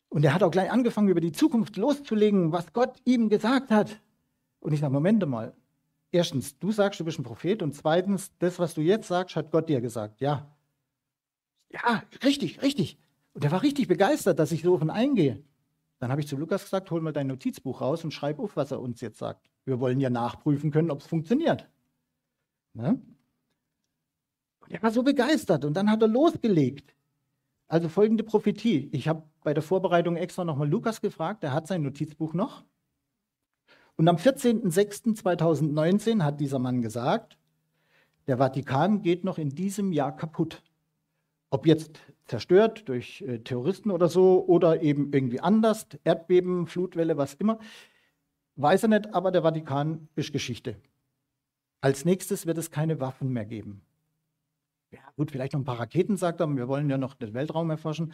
[0.10, 4.00] Und er hat auch gleich angefangen, über die Zukunft loszulegen, was Gott ihm gesagt hat.
[4.60, 5.56] Und ich sage, Moment mal.
[6.12, 7.64] Erstens, du sagst, du bist ein Prophet.
[7.64, 10.22] Und zweitens, das, was du jetzt sagst, hat Gott dir gesagt.
[10.22, 10.56] Ja.
[11.72, 13.00] Ja, richtig, richtig.
[13.34, 15.44] Und er war richtig begeistert, dass ich so ihn eingehe.
[16.04, 18.72] Dann habe ich zu Lukas gesagt, hol mal dein Notizbuch raus und schreib auf, was
[18.72, 19.50] er uns jetzt sagt.
[19.64, 21.70] Wir wollen ja nachprüfen können, ob es funktioniert.
[22.74, 23.02] Ne?
[24.60, 26.94] Und er war so begeistert und dann hat er losgelegt.
[27.70, 28.90] Also folgende Prophetie.
[28.92, 32.66] Ich habe bei der Vorbereitung extra nochmal Lukas gefragt, er hat sein Notizbuch noch.
[33.96, 37.38] Und am 14.06.2019 hat dieser Mann gesagt,
[38.28, 40.64] der Vatikan geht noch in diesem Jahr kaputt.
[41.54, 47.36] Ob jetzt zerstört durch äh, Terroristen oder so oder eben irgendwie anders, Erdbeben, Flutwelle, was
[47.36, 47.60] immer,
[48.56, 50.82] weiß er nicht, aber der Vatikan ist Geschichte.
[51.80, 53.86] Als nächstes wird es keine Waffen mehr geben.
[54.90, 57.70] Ja, gut, vielleicht noch ein paar Raketen, sagt er, wir wollen ja noch den Weltraum
[57.70, 58.14] erforschen,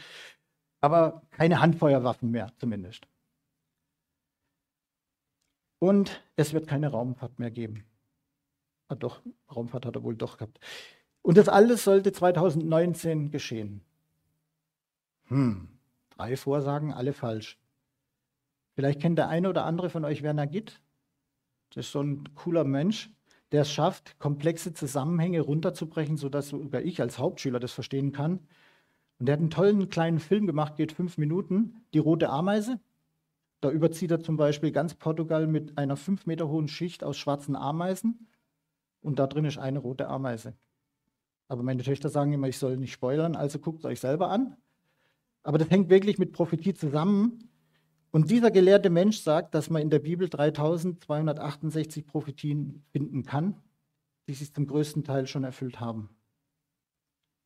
[0.81, 3.07] aber keine Handfeuerwaffen mehr zumindest.
[5.79, 7.85] Und es wird keine Raumfahrt mehr geben.
[8.89, 9.21] Ah, doch,
[9.55, 10.59] Raumfahrt hat er wohl doch gehabt.
[11.21, 13.81] Und das alles sollte 2019 geschehen.
[15.25, 15.67] Hm,
[16.09, 17.59] drei Vorsagen, alle falsch.
[18.73, 20.81] Vielleicht kennt der eine oder andere von euch Werner Gitt.
[21.69, 23.11] Das ist so ein cooler Mensch
[23.51, 28.39] der es schafft, komplexe Zusammenhänge runterzubrechen, sodass sogar ich als Hauptschüler das verstehen kann.
[29.19, 32.79] Und der hat einen tollen kleinen Film gemacht, geht fünf Minuten, Die rote Ameise.
[33.61, 37.55] Da überzieht er zum Beispiel ganz Portugal mit einer fünf Meter hohen Schicht aus schwarzen
[37.55, 38.27] Ameisen.
[39.01, 40.53] Und da drin ist eine rote Ameise.
[41.49, 44.55] Aber meine Töchter sagen immer, ich soll nicht spoilern, also guckt es euch selber an.
[45.43, 47.49] Aber das hängt wirklich mit Prophetie zusammen.
[48.11, 53.55] Und dieser gelehrte Mensch sagt, dass man in der Bibel 3268 Prophetien finden kann,
[54.27, 56.09] die sich zum größten Teil schon erfüllt haben.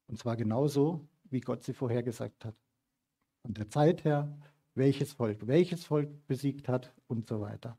[0.07, 2.55] Und zwar genauso, wie Gott sie vorhergesagt hat.
[3.41, 4.37] Von der Zeit her,
[4.75, 7.77] welches Volk welches Volk besiegt hat und so weiter.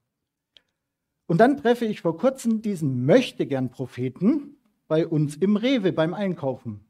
[1.27, 4.57] Und dann treffe ich vor kurzem diesen Möchtegern-Propheten
[4.89, 6.85] bei uns im Rewe beim Einkaufen.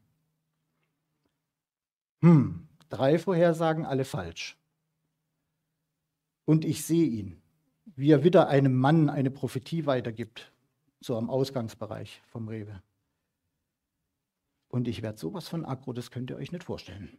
[2.21, 4.57] Hm, drei Vorhersagen, alle falsch
[6.45, 7.41] und ich sehe ihn,
[7.95, 10.51] wie er wieder einem Mann eine Prophetie weitergibt,
[11.01, 12.81] so am Ausgangsbereich vom Rewe.
[14.69, 17.17] Und ich werde sowas von aggro, das könnt ihr euch nicht vorstellen.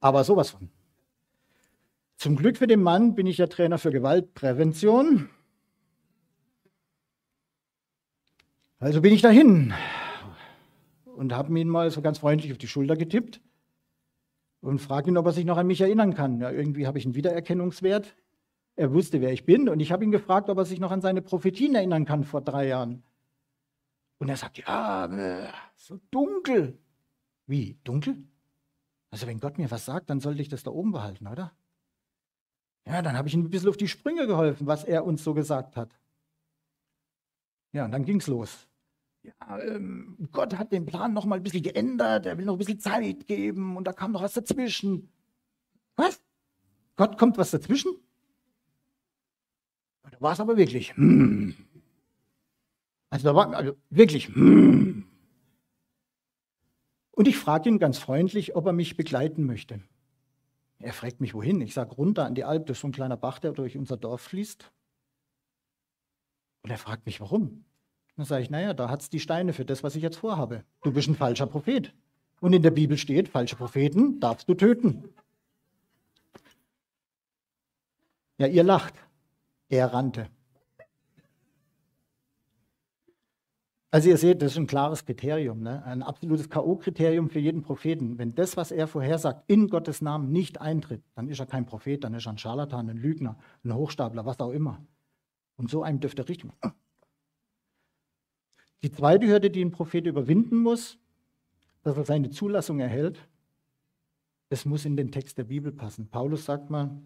[0.00, 0.70] Aber sowas von.
[2.16, 5.28] Zum Glück für den Mann bin ich ja Trainer für Gewaltprävention.
[8.84, 9.72] Also bin ich dahin
[11.06, 13.40] und habe ihn mal so ganz freundlich auf die Schulter getippt
[14.60, 16.38] und frage ihn, ob er sich noch an mich erinnern kann.
[16.38, 18.14] Ja, irgendwie habe ich einen Wiedererkennungswert.
[18.76, 21.00] Er wusste, wer ich bin und ich habe ihn gefragt, ob er sich noch an
[21.00, 23.02] seine Prophetien erinnern kann vor drei Jahren.
[24.18, 25.08] Und er sagt, ja,
[25.76, 26.78] so dunkel.
[27.46, 28.22] Wie, dunkel?
[29.08, 31.52] Also wenn Gott mir was sagt, dann sollte ich das da oben behalten, oder?
[32.86, 35.32] Ja, dann habe ich ihm ein bisschen auf die Sprünge geholfen, was er uns so
[35.32, 35.98] gesagt hat.
[37.72, 38.68] Ja, und dann ging es los
[39.24, 42.58] ja, ähm, Gott hat den Plan noch mal ein bisschen geändert, er will noch ein
[42.58, 45.08] bisschen Zeit geben und da kam noch was dazwischen.
[45.96, 46.22] Was?
[46.96, 47.92] Gott kommt was dazwischen?
[50.02, 50.94] Da war es aber wirklich.
[50.96, 51.54] Hmm.
[53.08, 54.28] Also da war also wirklich.
[54.28, 55.04] Hmm.
[57.12, 59.80] Und ich frage ihn ganz freundlich, ob er mich begleiten möchte.
[60.80, 61.60] Er fragt mich, wohin?
[61.60, 63.96] Ich sage, runter an die Alp, das ist so ein kleiner Bach, der durch unser
[63.96, 64.70] Dorf fließt.
[66.62, 67.64] Und er fragt mich, warum?
[68.16, 70.64] Dann sage ich, naja, da hat es die Steine für das, was ich jetzt vorhabe.
[70.82, 71.92] Du bist ein falscher Prophet.
[72.40, 75.04] Und in der Bibel steht, falsche Propheten darfst du töten.
[78.38, 78.94] Ja, ihr lacht.
[79.68, 80.28] Er rannte.
[83.90, 85.84] Also ihr seht, das ist ein klares Kriterium, ne?
[85.84, 88.18] ein absolutes K.O.-Kriterium für jeden Propheten.
[88.18, 92.02] Wenn das, was er vorhersagt, in Gottes Namen nicht eintritt, dann ist er kein Prophet,
[92.02, 94.84] dann ist er ein Scharlatan, ein Lügner, ein Hochstapler, was auch immer.
[95.56, 96.74] Und so einem dürfte richtig machen.
[98.84, 100.98] Die zweite Hürde, die ein Prophet überwinden muss,
[101.84, 103.26] dass er seine Zulassung erhält,
[104.50, 106.10] es muss in den Text der Bibel passen.
[106.10, 107.02] Paulus sagt mal,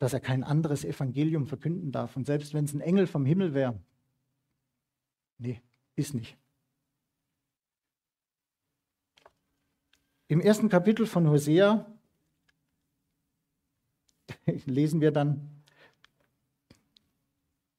[0.00, 2.16] dass er kein anderes Evangelium verkünden darf.
[2.16, 3.80] Und selbst wenn es ein Engel vom Himmel wäre,
[5.38, 5.62] nee,
[5.94, 6.36] ist nicht.
[10.26, 11.86] Im ersten Kapitel von Hosea
[14.66, 15.53] lesen wir dann,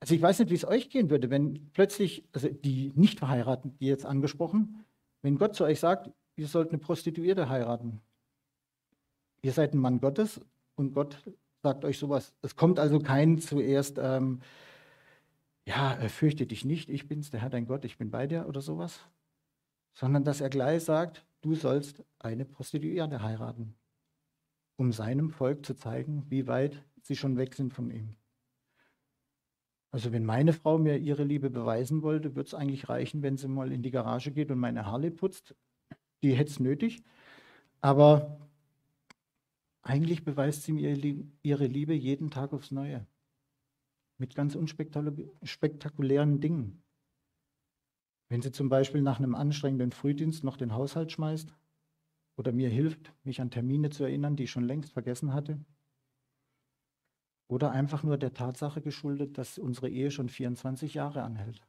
[0.06, 3.76] also ich weiß nicht, wie es euch gehen würde, wenn plötzlich, also die nicht verheiraten,
[3.80, 4.86] die jetzt angesprochen,
[5.24, 8.02] wenn Gott zu euch sagt, ihr sollt eine Prostituierte heiraten.
[9.42, 10.42] Ihr seid ein Mann Gottes
[10.76, 11.24] und Gott
[11.64, 12.36] sagt euch sowas.
[12.44, 14.42] Es kommt also kein zuerst, ähm,
[15.66, 18.46] ja, äh, fürchte dich nicht, ich bin's, der Herr dein Gott, ich bin bei dir
[18.48, 19.00] oder sowas,
[19.96, 23.74] sondern dass er gleich sagt, du sollst eine Prostituierte heiraten,
[24.76, 28.16] um seinem Volk zu zeigen, wie weit sie schon weg sind von ihm.
[29.96, 33.48] Also wenn meine Frau mir ihre Liebe beweisen wollte, würde es eigentlich reichen, wenn sie
[33.48, 35.56] mal in die Garage geht und meine Harley putzt.
[36.22, 37.02] Die hätte es nötig.
[37.80, 38.46] Aber
[39.84, 40.98] eigentlich beweist sie mir
[41.44, 43.08] ihre Liebe jeden Tag aufs Neue.
[44.18, 46.84] Mit ganz unspektakulären Dingen.
[48.28, 51.56] Wenn sie zum Beispiel nach einem anstrengenden Frühdienst noch den Haushalt schmeißt
[52.36, 55.64] oder mir hilft, mich an Termine zu erinnern, die ich schon längst vergessen hatte.
[57.48, 61.62] Oder einfach nur der Tatsache geschuldet, dass unsere Ehe schon 24 Jahre anhält.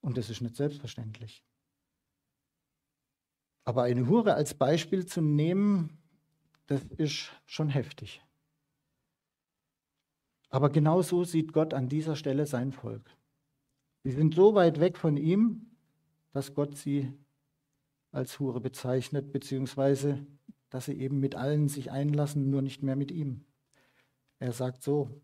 [0.00, 1.44] Und das ist nicht selbstverständlich.
[3.64, 5.98] Aber eine Hure als Beispiel zu nehmen,
[6.66, 8.22] das ist schon heftig.
[10.48, 13.08] Aber genau so sieht Gott an dieser Stelle sein Volk.
[14.02, 15.70] Sie sind so weit weg von ihm,
[16.32, 17.12] dass Gott sie
[18.12, 20.26] als Hure bezeichnet, beziehungsweise
[20.70, 23.44] dass sie eben mit allen sich einlassen, nur nicht mehr mit ihm.
[24.40, 25.22] Er sagt so,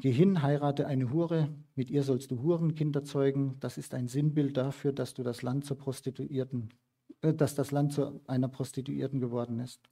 [0.00, 3.56] Geh hin, heirate eine Hure, mit ihr sollst du Hurenkinder zeugen.
[3.58, 6.72] Das ist ein Sinnbild dafür, dass du das Land zur Prostituierten,
[7.20, 9.90] äh, dass das Land zu einer Prostituierten geworden ist.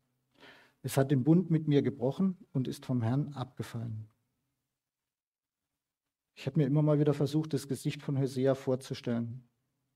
[0.82, 4.06] Es hat den Bund mit mir gebrochen und ist vom Herrn abgefallen.
[6.34, 9.48] Ich habe mir immer mal wieder versucht, das Gesicht von Hosea vorzustellen.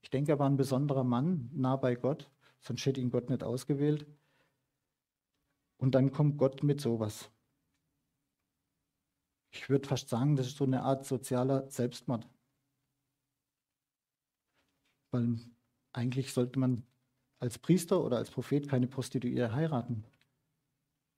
[0.03, 3.45] Ich denke, er war ein besonderer Mann, nah bei Gott, sonst hätte ihn Gott nicht
[3.45, 4.09] ausgewählt.
[5.77, 7.31] Und dann kommt Gott mit sowas.
[9.53, 12.29] Ich würde fast sagen, das ist so eine Art sozialer Selbstmord.
[15.11, 15.39] Weil
[15.93, 16.85] eigentlich sollte man
[17.41, 20.05] als Priester oder als Prophet keine Prostituierte heiraten.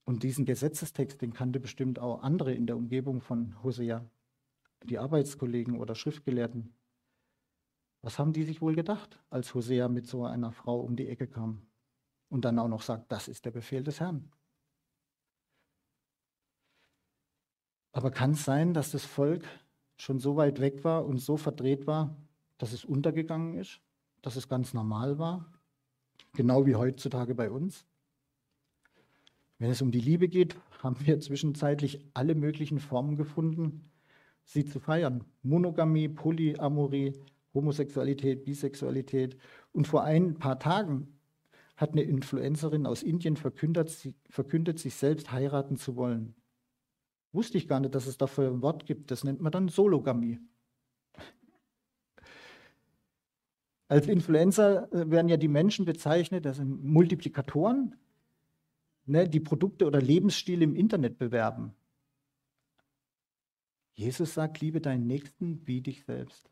[0.05, 4.05] Und diesen Gesetzestext, den kannte bestimmt auch andere in der Umgebung von Hosea,
[4.85, 6.75] die Arbeitskollegen oder Schriftgelehrten.
[8.01, 11.29] Was haben die sich wohl gedacht, als Hosea mit so einer Frau um die Ecke
[11.29, 11.67] kam
[12.29, 14.33] und dann auch noch sagt, das ist der Befehl des Herrn?
[17.93, 19.45] Aber kann es sein, dass das Volk
[19.97, 22.17] schon so weit weg war und so verdreht war,
[22.59, 23.81] dass es untergegangen ist,
[24.23, 25.47] dass es ganz normal war,
[26.35, 27.85] genau wie heutzutage bei uns?
[29.59, 33.83] Wenn es um die Liebe geht, haben wir zwischenzeitlich alle möglichen Formen gefunden,
[34.45, 35.25] sie zu feiern.
[35.43, 37.13] Monogamie, Polyamorie,
[37.55, 39.37] Homosexualität, Bisexualität.
[39.73, 41.19] Und vor ein paar Tagen
[41.77, 46.35] hat eine Influencerin aus Indien verkündet, verkündet sich selbst heiraten zu wollen.
[47.33, 49.11] Wusste ich gar nicht, dass es dafür ein Wort gibt.
[49.11, 50.39] Das nennt man dann Sologamie.
[53.89, 57.95] Als Influencer äh, werden ja die Menschen bezeichnet, das sind Multiplikatoren,
[59.05, 61.75] ne, die Produkte oder Lebensstile im Internet bewerben.
[63.93, 66.51] Jesus sagt, liebe deinen Nächsten wie dich selbst.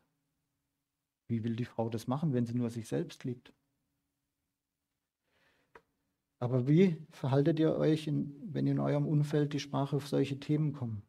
[1.27, 3.53] Wie will die Frau das machen, wenn sie nur sich selbst liebt?
[6.41, 10.73] Aber wie verhaltet ihr euch, in, wenn in eurem Umfeld die Sprache auf solche Themen
[10.73, 11.03] kommt?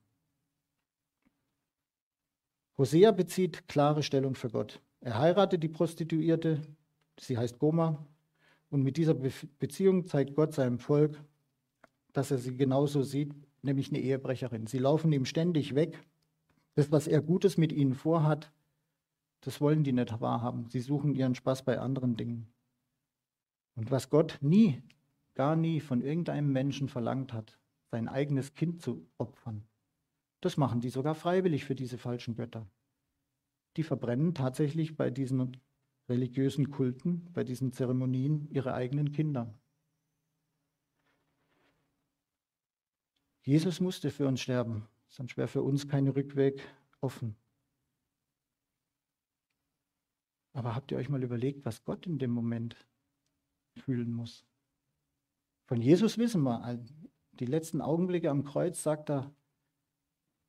[2.77, 4.83] Hosea bezieht klare Stellung für Gott.
[5.01, 6.61] Er heiratet die Prostituierte,
[7.19, 8.07] sie heißt Goma,
[8.69, 11.19] und mit dieser Be Beziehung zeigt Gott seinem Volk,
[12.13, 14.67] dass er sie genauso sieht, nämlich eine Ehebrecherin.
[14.67, 15.99] Sie laufen ihm ständig weg.
[16.75, 18.53] Das, was er Gutes mit ihnen vorhat,
[19.41, 20.69] das wollen die nicht wahrhaben.
[20.69, 22.53] Sie suchen ihren Spaß bei anderen Dingen.
[23.77, 24.83] Und was Gott nie
[25.35, 27.59] gar nie von irgendeinem Menschen verlangt hat,
[27.91, 29.67] sein eigenes Kind zu opfern.
[30.41, 32.69] Das machen die sogar freiwillig für diese falschen Götter.
[33.77, 35.57] Die verbrennen tatsächlich bei diesen
[36.09, 39.55] religiösen Kulten, bei diesen Zeremonien ihre eigenen Kinder.
[43.45, 46.63] Jesus musste für uns sterben, sonst wäre für uns kein Rückweg
[47.01, 47.37] offen.
[50.53, 52.77] Aber habt ihr euch mal überlegt, was Gott in dem Moment
[53.75, 54.45] fühlen muss?
[55.73, 56.85] Von Jesus wissen wir,
[57.33, 59.35] die letzten Augenblicke am Kreuz sagt er,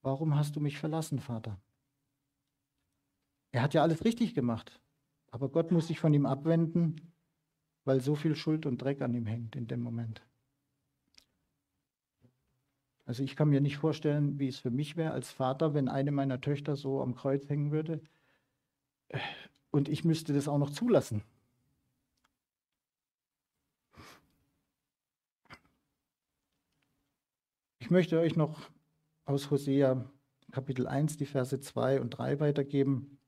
[0.02, 1.62] warum hast du mich verlassen, Vater?
[3.54, 4.82] Er hat ja alles richtig gemacht,
[5.32, 7.14] aber Gott muss sich von ihm abwenden,
[7.86, 10.22] weil so viel Schuld und Dreck an ihm hängt in dem Moment.
[13.06, 16.12] Also ich kann mir nicht vorstellen, wie es für mich wäre als Vater, wenn eine
[16.12, 18.02] meiner Töchter so am Kreuz hängen würde
[19.72, 21.24] und ich müsste das auch noch zulassen.
[27.84, 28.62] Ich möchte euch noch
[29.26, 30.10] aus Hosea
[30.54, 33.20] Kapitel 1 die Verse 2 und 3 weitergeben.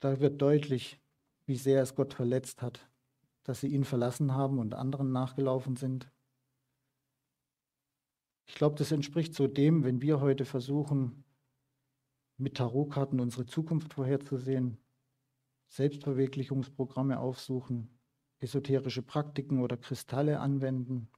[0.00, 1.00] Da wird deutlich,
[1.46, 2.90] wie sehr es Gott verletzt hat,
[3.44, 6.10] dass sie ihn verlassen haben und anderen nachgelaufen sind.
[8.46, 11.22] Ich glaube, das entspricht so dem, wenn wir heute versuchen,
[12.38, 14.78] mit Tarotkarten unsere Zukunft vorherzusehen,
[15.68, 18.00] Selbstverwirklichungsprogramme aufsuchen,
[18.40, 21.08] esoterische Praktiken oder Kristalle anwenden.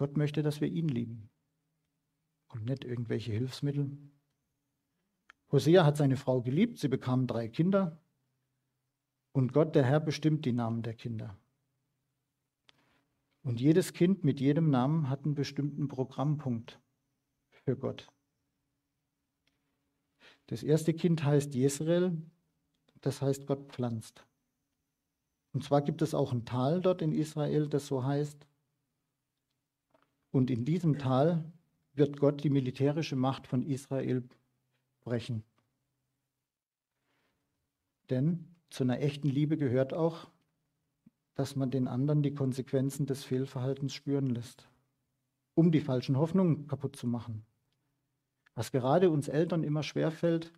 [0.00, 1.28] Gott möchte, dass wir ihn lieben
[2.48, 3.98] und nicht irgendwelche Hilfsmittel.
[5.52, 8.00] Hosea hat seine Frau geliebt, sie bekamen drei Kinder
[9.32, 11.36] und Gott, der Herr, bestimmt die Namen der Kinder.
[13.42, 16.80] Und jedes Kind mit jedem Namen hat einen bestimmten Programmpunkt
[17.50, 18.10] für Gott.
[20.46, 22.16] Das erste Kind heißt Jesrael,
[23.02, 24.24] das heißt Gott pflanzt.
[25.52, 28.46] Und zwar gibt es auch ein Tal dort in Israel, das so heißt.
[30.30, 31.44] Und in diesem Tal
[31.94, 34.22] wird Gott die militärische Macht von Israel
[35.00, 35.42] brechen.
[38.08, 40.30] Denn zu einer echten Liebe gehört auch,
[41.34, 44.68] dass man den anderen die Konsequenzen des Fehlverhaltens spüren lässt,
[45.54, 47.44] um die falschen Hoffnungen kaputt zu machen.
[48.54, 50.52] Was gerade uns Eltern immer schwerfällt,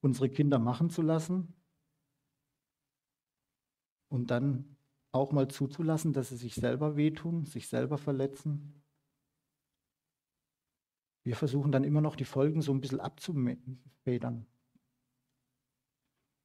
[0.00, 1.54] unsere Kinder machen zu lassen
[4.08, 4.76] und dann
[5.12, 8.82] auch mal zuzulassen, dass sie sich selber wehtun, sich selber verletzen.
[11.24, 14.46] Wir versuchen dann immer noch die Folgen so ein bisschen abzufedern,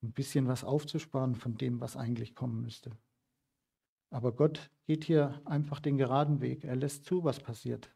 [0.03, 2.91] ein bisschen was aufzusparen von dem, was eigentlich kommen müsste.
[4.09, 6.63] Aber Gott geht hier einfach den geraden Weg.
[6.63, 7.93] Er lässt zu, was passiert.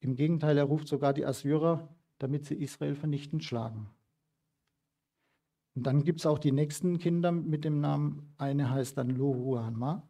[0.00, 3.90] Im Gegenteil, er ruft sogar die Assyrer, damit sie Israel vernichtend schlagen.
[5.74, 10.08] Und dann gibt es auch die nächsten Kinder mit dem Namen, eine heißt dann Lohuanma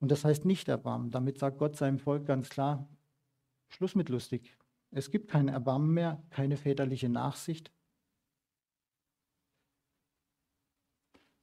[0.00, 1.10] und das heißt nicht Erbarmen.
[1.10, 2.88] Damit sagt Gott seinem Volk ganz klar,
[3.68, 4.56] Schluss mit lustig.
[4.90, 7.72] Es gibt kein Erbarmen mehr, keine väterliche Nachsicht.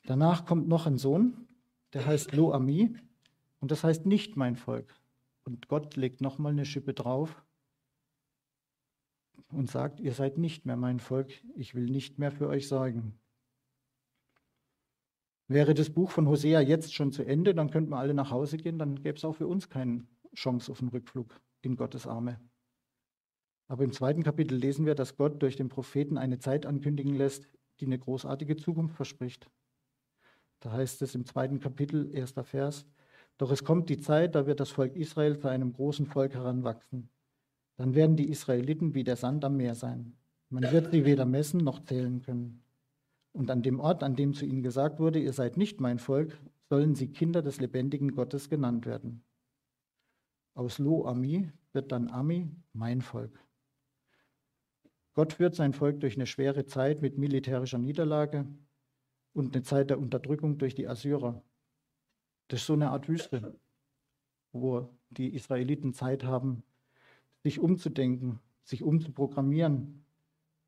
[0.06, 1.48] Danach kommt noch ein Sohn,
[1.94, 2.96] der heißt Lo-Ami
[3.60, 4.96] und das heißt nicht mein Volk.
[5.44, 7.44] Und Gott legt nochmal eine Schippe drauf
[9.50, 13.20] und sagt, ihr seid nicht mehr mein Volk, ich will nicht mehr für euch sorgen.
[15.48, 18.58] Wäre das Buch von Hosea jetzt schon zu Ende, dann könnten wir alle nach Hause
[18.58, 22.40] gehen, dann gäbe es auch für uns keine Chance auf einen Rückflug in Gottes Arme.
[23.68, 27.48] Aber im zweiten Kapitel lesen wir, dass Gott durch den Propheten eine Zeit ankündigen lässt,
[27.80, 29.50] die eine großartige Zukunft verspricht.
[30.62, 32.86] Da heißt es im zweiten Kapitel, erster Vers,
[33.38, 37.10] doch es kommt die Zeit, da wird das Volk Israel zu einem großen Volk heranwachsen.
[37.76, 40.16] Dann werden die Israeliten wie der Sand am Meer sein.
[40.50, 42.64] Man wird sie weder messen noch zählen können.
[43.36, 46.40] Und an dem Ort, an dem zu ihnen gesagt wurde, ihr seid nicht mein Volk,
[46.70, 49.26] sollen sie Kinder des lebendigen Gottes genannt werden.
[50.54, 53.38] Aus Lo Ami wird dann Ami mein Volk.
[55.16, 58.48] Gott führt sein Volk durch eine schwere Zeit mit militärischer Niederlage
[59.34, 61.44] und eine Zeit der Unterdrückung durch die Assyrer.
[62.48, 63.60] Das ist so eine Art Wüste,
[64.54, 66.64] wo die Israeliten Zeit haben,
[67.44, 70.05] sich umzudenken, sich umzuprogrammieren.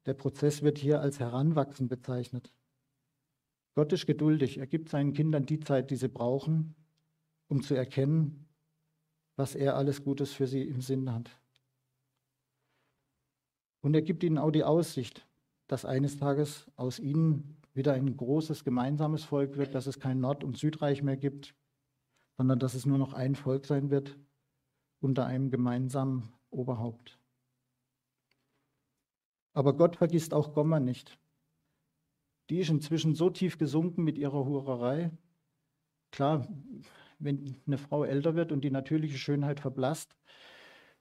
[0.08, 2.53] Der Prozess wird hier als Heranwachsen bezeichnet.
[3.76, 4.58] Gott ist geduldig.
[4.58, 6.76] Er gibt seinen Kindern die Zeit, die sie brauchen,
[7.47, 8.47] um zu erkennen,
[9.36, 11.30] was er alles Gutes für sie im Sinn hat.
[13.82, 15.28] Und er gibt ihnen auch die Aussicht,
[15.68, 20.43] dass eines Tages aus ihnen wieder ein großes gemeinsames Volk wird, dass es kein Nord-
[20.43, 21.53] und Südreich mehr gibt,
[22.38, 24.18] sondern dass es nur noch ein Volk sein wird
[25.01, 27.20] unter einem gemeinsamen Oberhaupt.
[29.58, 31.18] Aber Gott vergisst auch Gomma nicht.
[32.51, 35.10] Die ist inzwischen so tief gesunken mit ihrer Hurerei.
[36.12, 36.47] Klar,
[37.18, 40.16] wenn eine Frau älter wird und die natürliche Schönheit verblasst,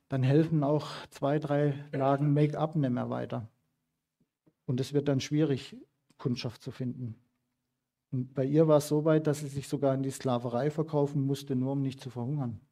[0.08, 3.46] dann helfen auch zwei, drei Lagen Make-up nicht mehr weiter.
[4.64, 5.76] Und es wird dann schwierig,
[6.16, 7.14] Kundschaft zu finden.
[8.10, 11.26] Und bei ihr war es so weit, dass sie sich sogar in die Sklaverei verkaufen
[11.26, 12.62] musste, nur um nicht zu verhungern.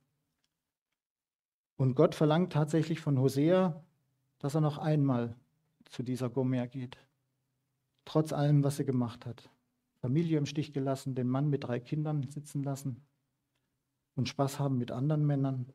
[1.76, 3.84] Und Gott verlangt tatsächlich von Hosea,
[4.38, 5.36] dass er noch einmal
[5.90, 6.98] zu dieser Gomer geht.
[8.04, 9.50] Trotz allem, was sie gemacht hat.
[10.00, 13.06] Familie im Stich gelassen, den Mann mit drei Kindern sitzen lassen
[14.16, 15.72] und Spaß haben mit anderen Männern.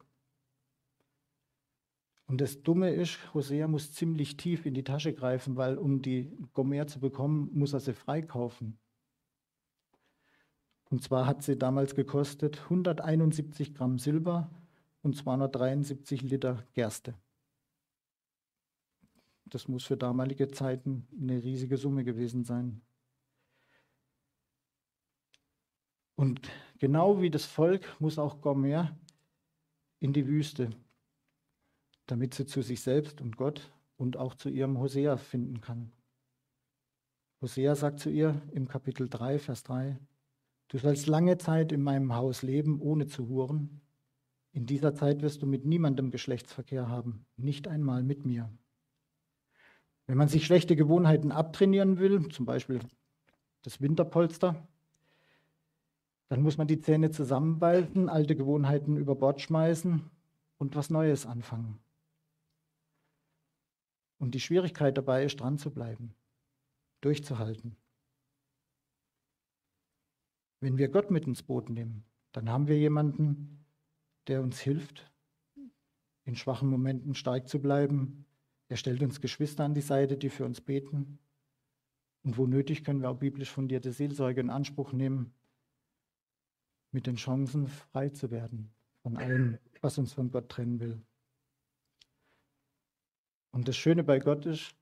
[2.27, 6.31] Und das Dumme ist, Hosea muss ziemlich tief in die Tasche greifen, weil um die
[6.53, 8.77] Gomer zu bekommen, muss er sie freikaufen.
[10.91, 14.49] Und zwar hat sie damals gekostet 171 Gramm Silber
[15.01, 17.15] und 273 Liter Gerste.
[19.49, 22.81] Das muss für damalige Zeiten eine riesige Summe gewesen sein.
[26.15, 28.97] Und genau wie das Volk muss auch Gomer
[29.99, 30.69] in die Wüste,
[32.07, 35.91] damit sie zu sich selbst und Gott und auch zu ihrem Hosea finden kann.
[37.41, 39.97] Hosea sagt zu ihr im Kapitel 3, Vers 3,
[40.67, 43.81] Du sollst lange Zeit in meinem Haus leben, ohne zu huren,
[44.51, 48.51] In dieser Zeit wirst du mit niemandem Geschlechtsverkehr haben, nicht einmal mit mir.
[50.09, 52.79] Wenn man sich schlechte Gewohnheiten abtrainieren will, zum Beispiel
[53.61, 54.67] das Winterpolster,
[56.29, 60.09] dann muss man die Zähne zusammenbalten, alte Gewohnheiten über Bord schmeißen
[60.57, 61.77] und was Neues anfangen.
[64.17, 66.15] Und die Schwierigkeit dabei ist, dran zu bleiben,
[67.01, 67.75] durchzuhalten.
[70.59, 73.63] Wenn wir Gott mit ins Boot nehmen, dann haben wir jemanden,
[74.25, 75.11] der uns hilft,
[76.25, 78.25] in schwachen Momenten stark zu bleiben,
[78.69, 81.19] er stellt uns Geschwister an die Seite, die für uns beten.
[82.23, 85.33] Und wo nötig können wir auch biblisch fundierte Seelsorge in Anspruch nehmen,
[86.91, 91.01] mit den Chancen frei zu werden von allem, was uns von Gott trennen will.
[93.51, 94.75] Und das Schöne bei Gott ist,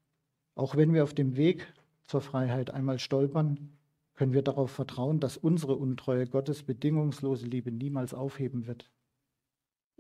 [0.56, 1.72] auch wenn wir auf dem Weg
[2.06, 3.78] zur Freiheit einmal stolpern,
[4.16, 8.92] können wir darauf vertrauen, dass unsere Untreue Gottes bedingungslose Liebe niemals aufheben wird.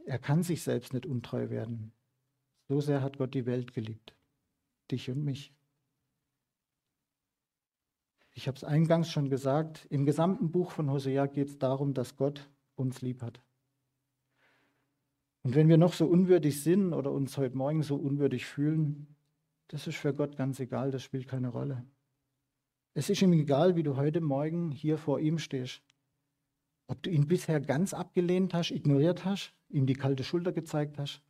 [0.05, 1.93] Er kann sich selbst nicht untreu werden.
[2.69, 4.13] So sehr hat Gott die Welt geliebt,
[4.91, 5.53] dich und mich.
[8.33, 12.17] Ich habe es eingangs schon gesagt, im gesamten Buch von Hosea geht es darum, dass
[12.17, 13.41] Gott uns lieb hat.
[15.43, 19.15] Und wenn wir noch so unwürdig sind oder uns heute Morgen so unwürdig fühlen,
[19.69, 21.85] das ist für Gott ganz egal, das spielt keine Rolle.
[22.93, 25.81] Es ist ihm egal, wie du heute Morgen hier vor ihm stehst.
[26.87, 31.21] Ob du ihn bisher ganz abgelehnt hast, ignoriert hast, ihm die kalte Schulter gezeigt hast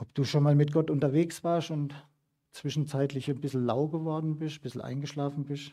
[0.00, 1.94] ob du schon mal mit Gott unterwegs warst und
[2.52, 5.72] zwischenzeitlich ein bisschen lau geworden bist, ein bisschen eingeschlafen bist.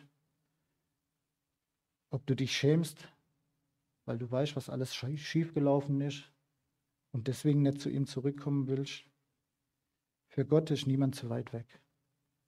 [2.09, 3.07] Ob du dich schämst,
[4.05, 6.29] weil du weißt, was alles schiefgelaufen ist
[7.13, 9.05] und deswegen nicht zu ihm zurückkommen willst.
[10.27, 11.81] Für Gott ist niemand zu weit weg.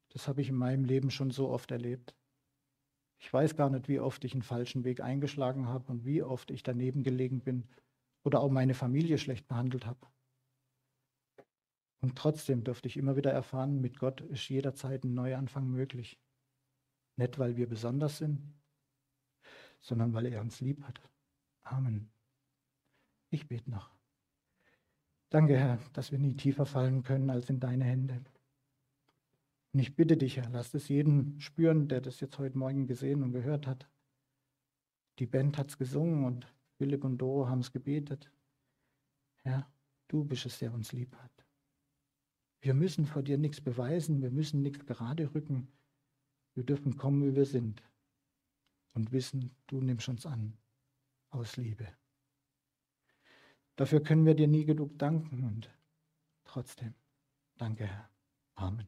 [0.09, 2.13] Das habe ich in meinem Leben schon so oft erlebt.
[3.19, 6.51] Ich weiß gar nicht, wie oft ich einen falschen Weg eingeschlagen habe und wie oft
[6.51, 7.69] ich daneben gelegen bin
[8.23, 10.07] oder auch meine Familie schlecht behandelt habe.
[12.01, 16.19] Und trotzdem durfte ich immer wieder erfahren, mit Gott ist jederzeit ein Neuanfang möglich.
[17.17, 18.39] Nicht, weil wir besonders sind,
[19.81, 21.01] sondern weil er uns lieb hat.
[21.63, 22.09] Amen.
[23.29, 23.91] Ich bete noch.
[25.29, 28.23] Danke, Herr, dass wir nie tiefer fallen können als in deine Hände.
[29.73, 33.21] Und ich bitte dich, Herr, lass es jeden spüren, der das jetzt heute Morgen gesehen
[33.21, 33.87] und gehört hat.
[35.19, 36.47] Die Band hat es gesungen und
[36.77, 38.31] Philipp und Doro haben es gebetet.
[39.43, 39.69] Herr,
[40.07, 41.38] du bist es, der uns lieb hat.
[42.61, 45.67] Wir müssen vor dir nichts beweisen, wir müssen nichts gerade rücken.
[46.55, 47.81] Wir dürfen kommen, wie wir sind
[48.93, 50.57] und wissen, du nimmst uns an
[51.29, 51.87] aus Liebe.
[53.75, 55.69] Dafür können wir dir nie genug danken und
[56.43, 56.93] trotzdem,
[57.57, 58.09] danke Herr.
[58.55, 58.87] Amen.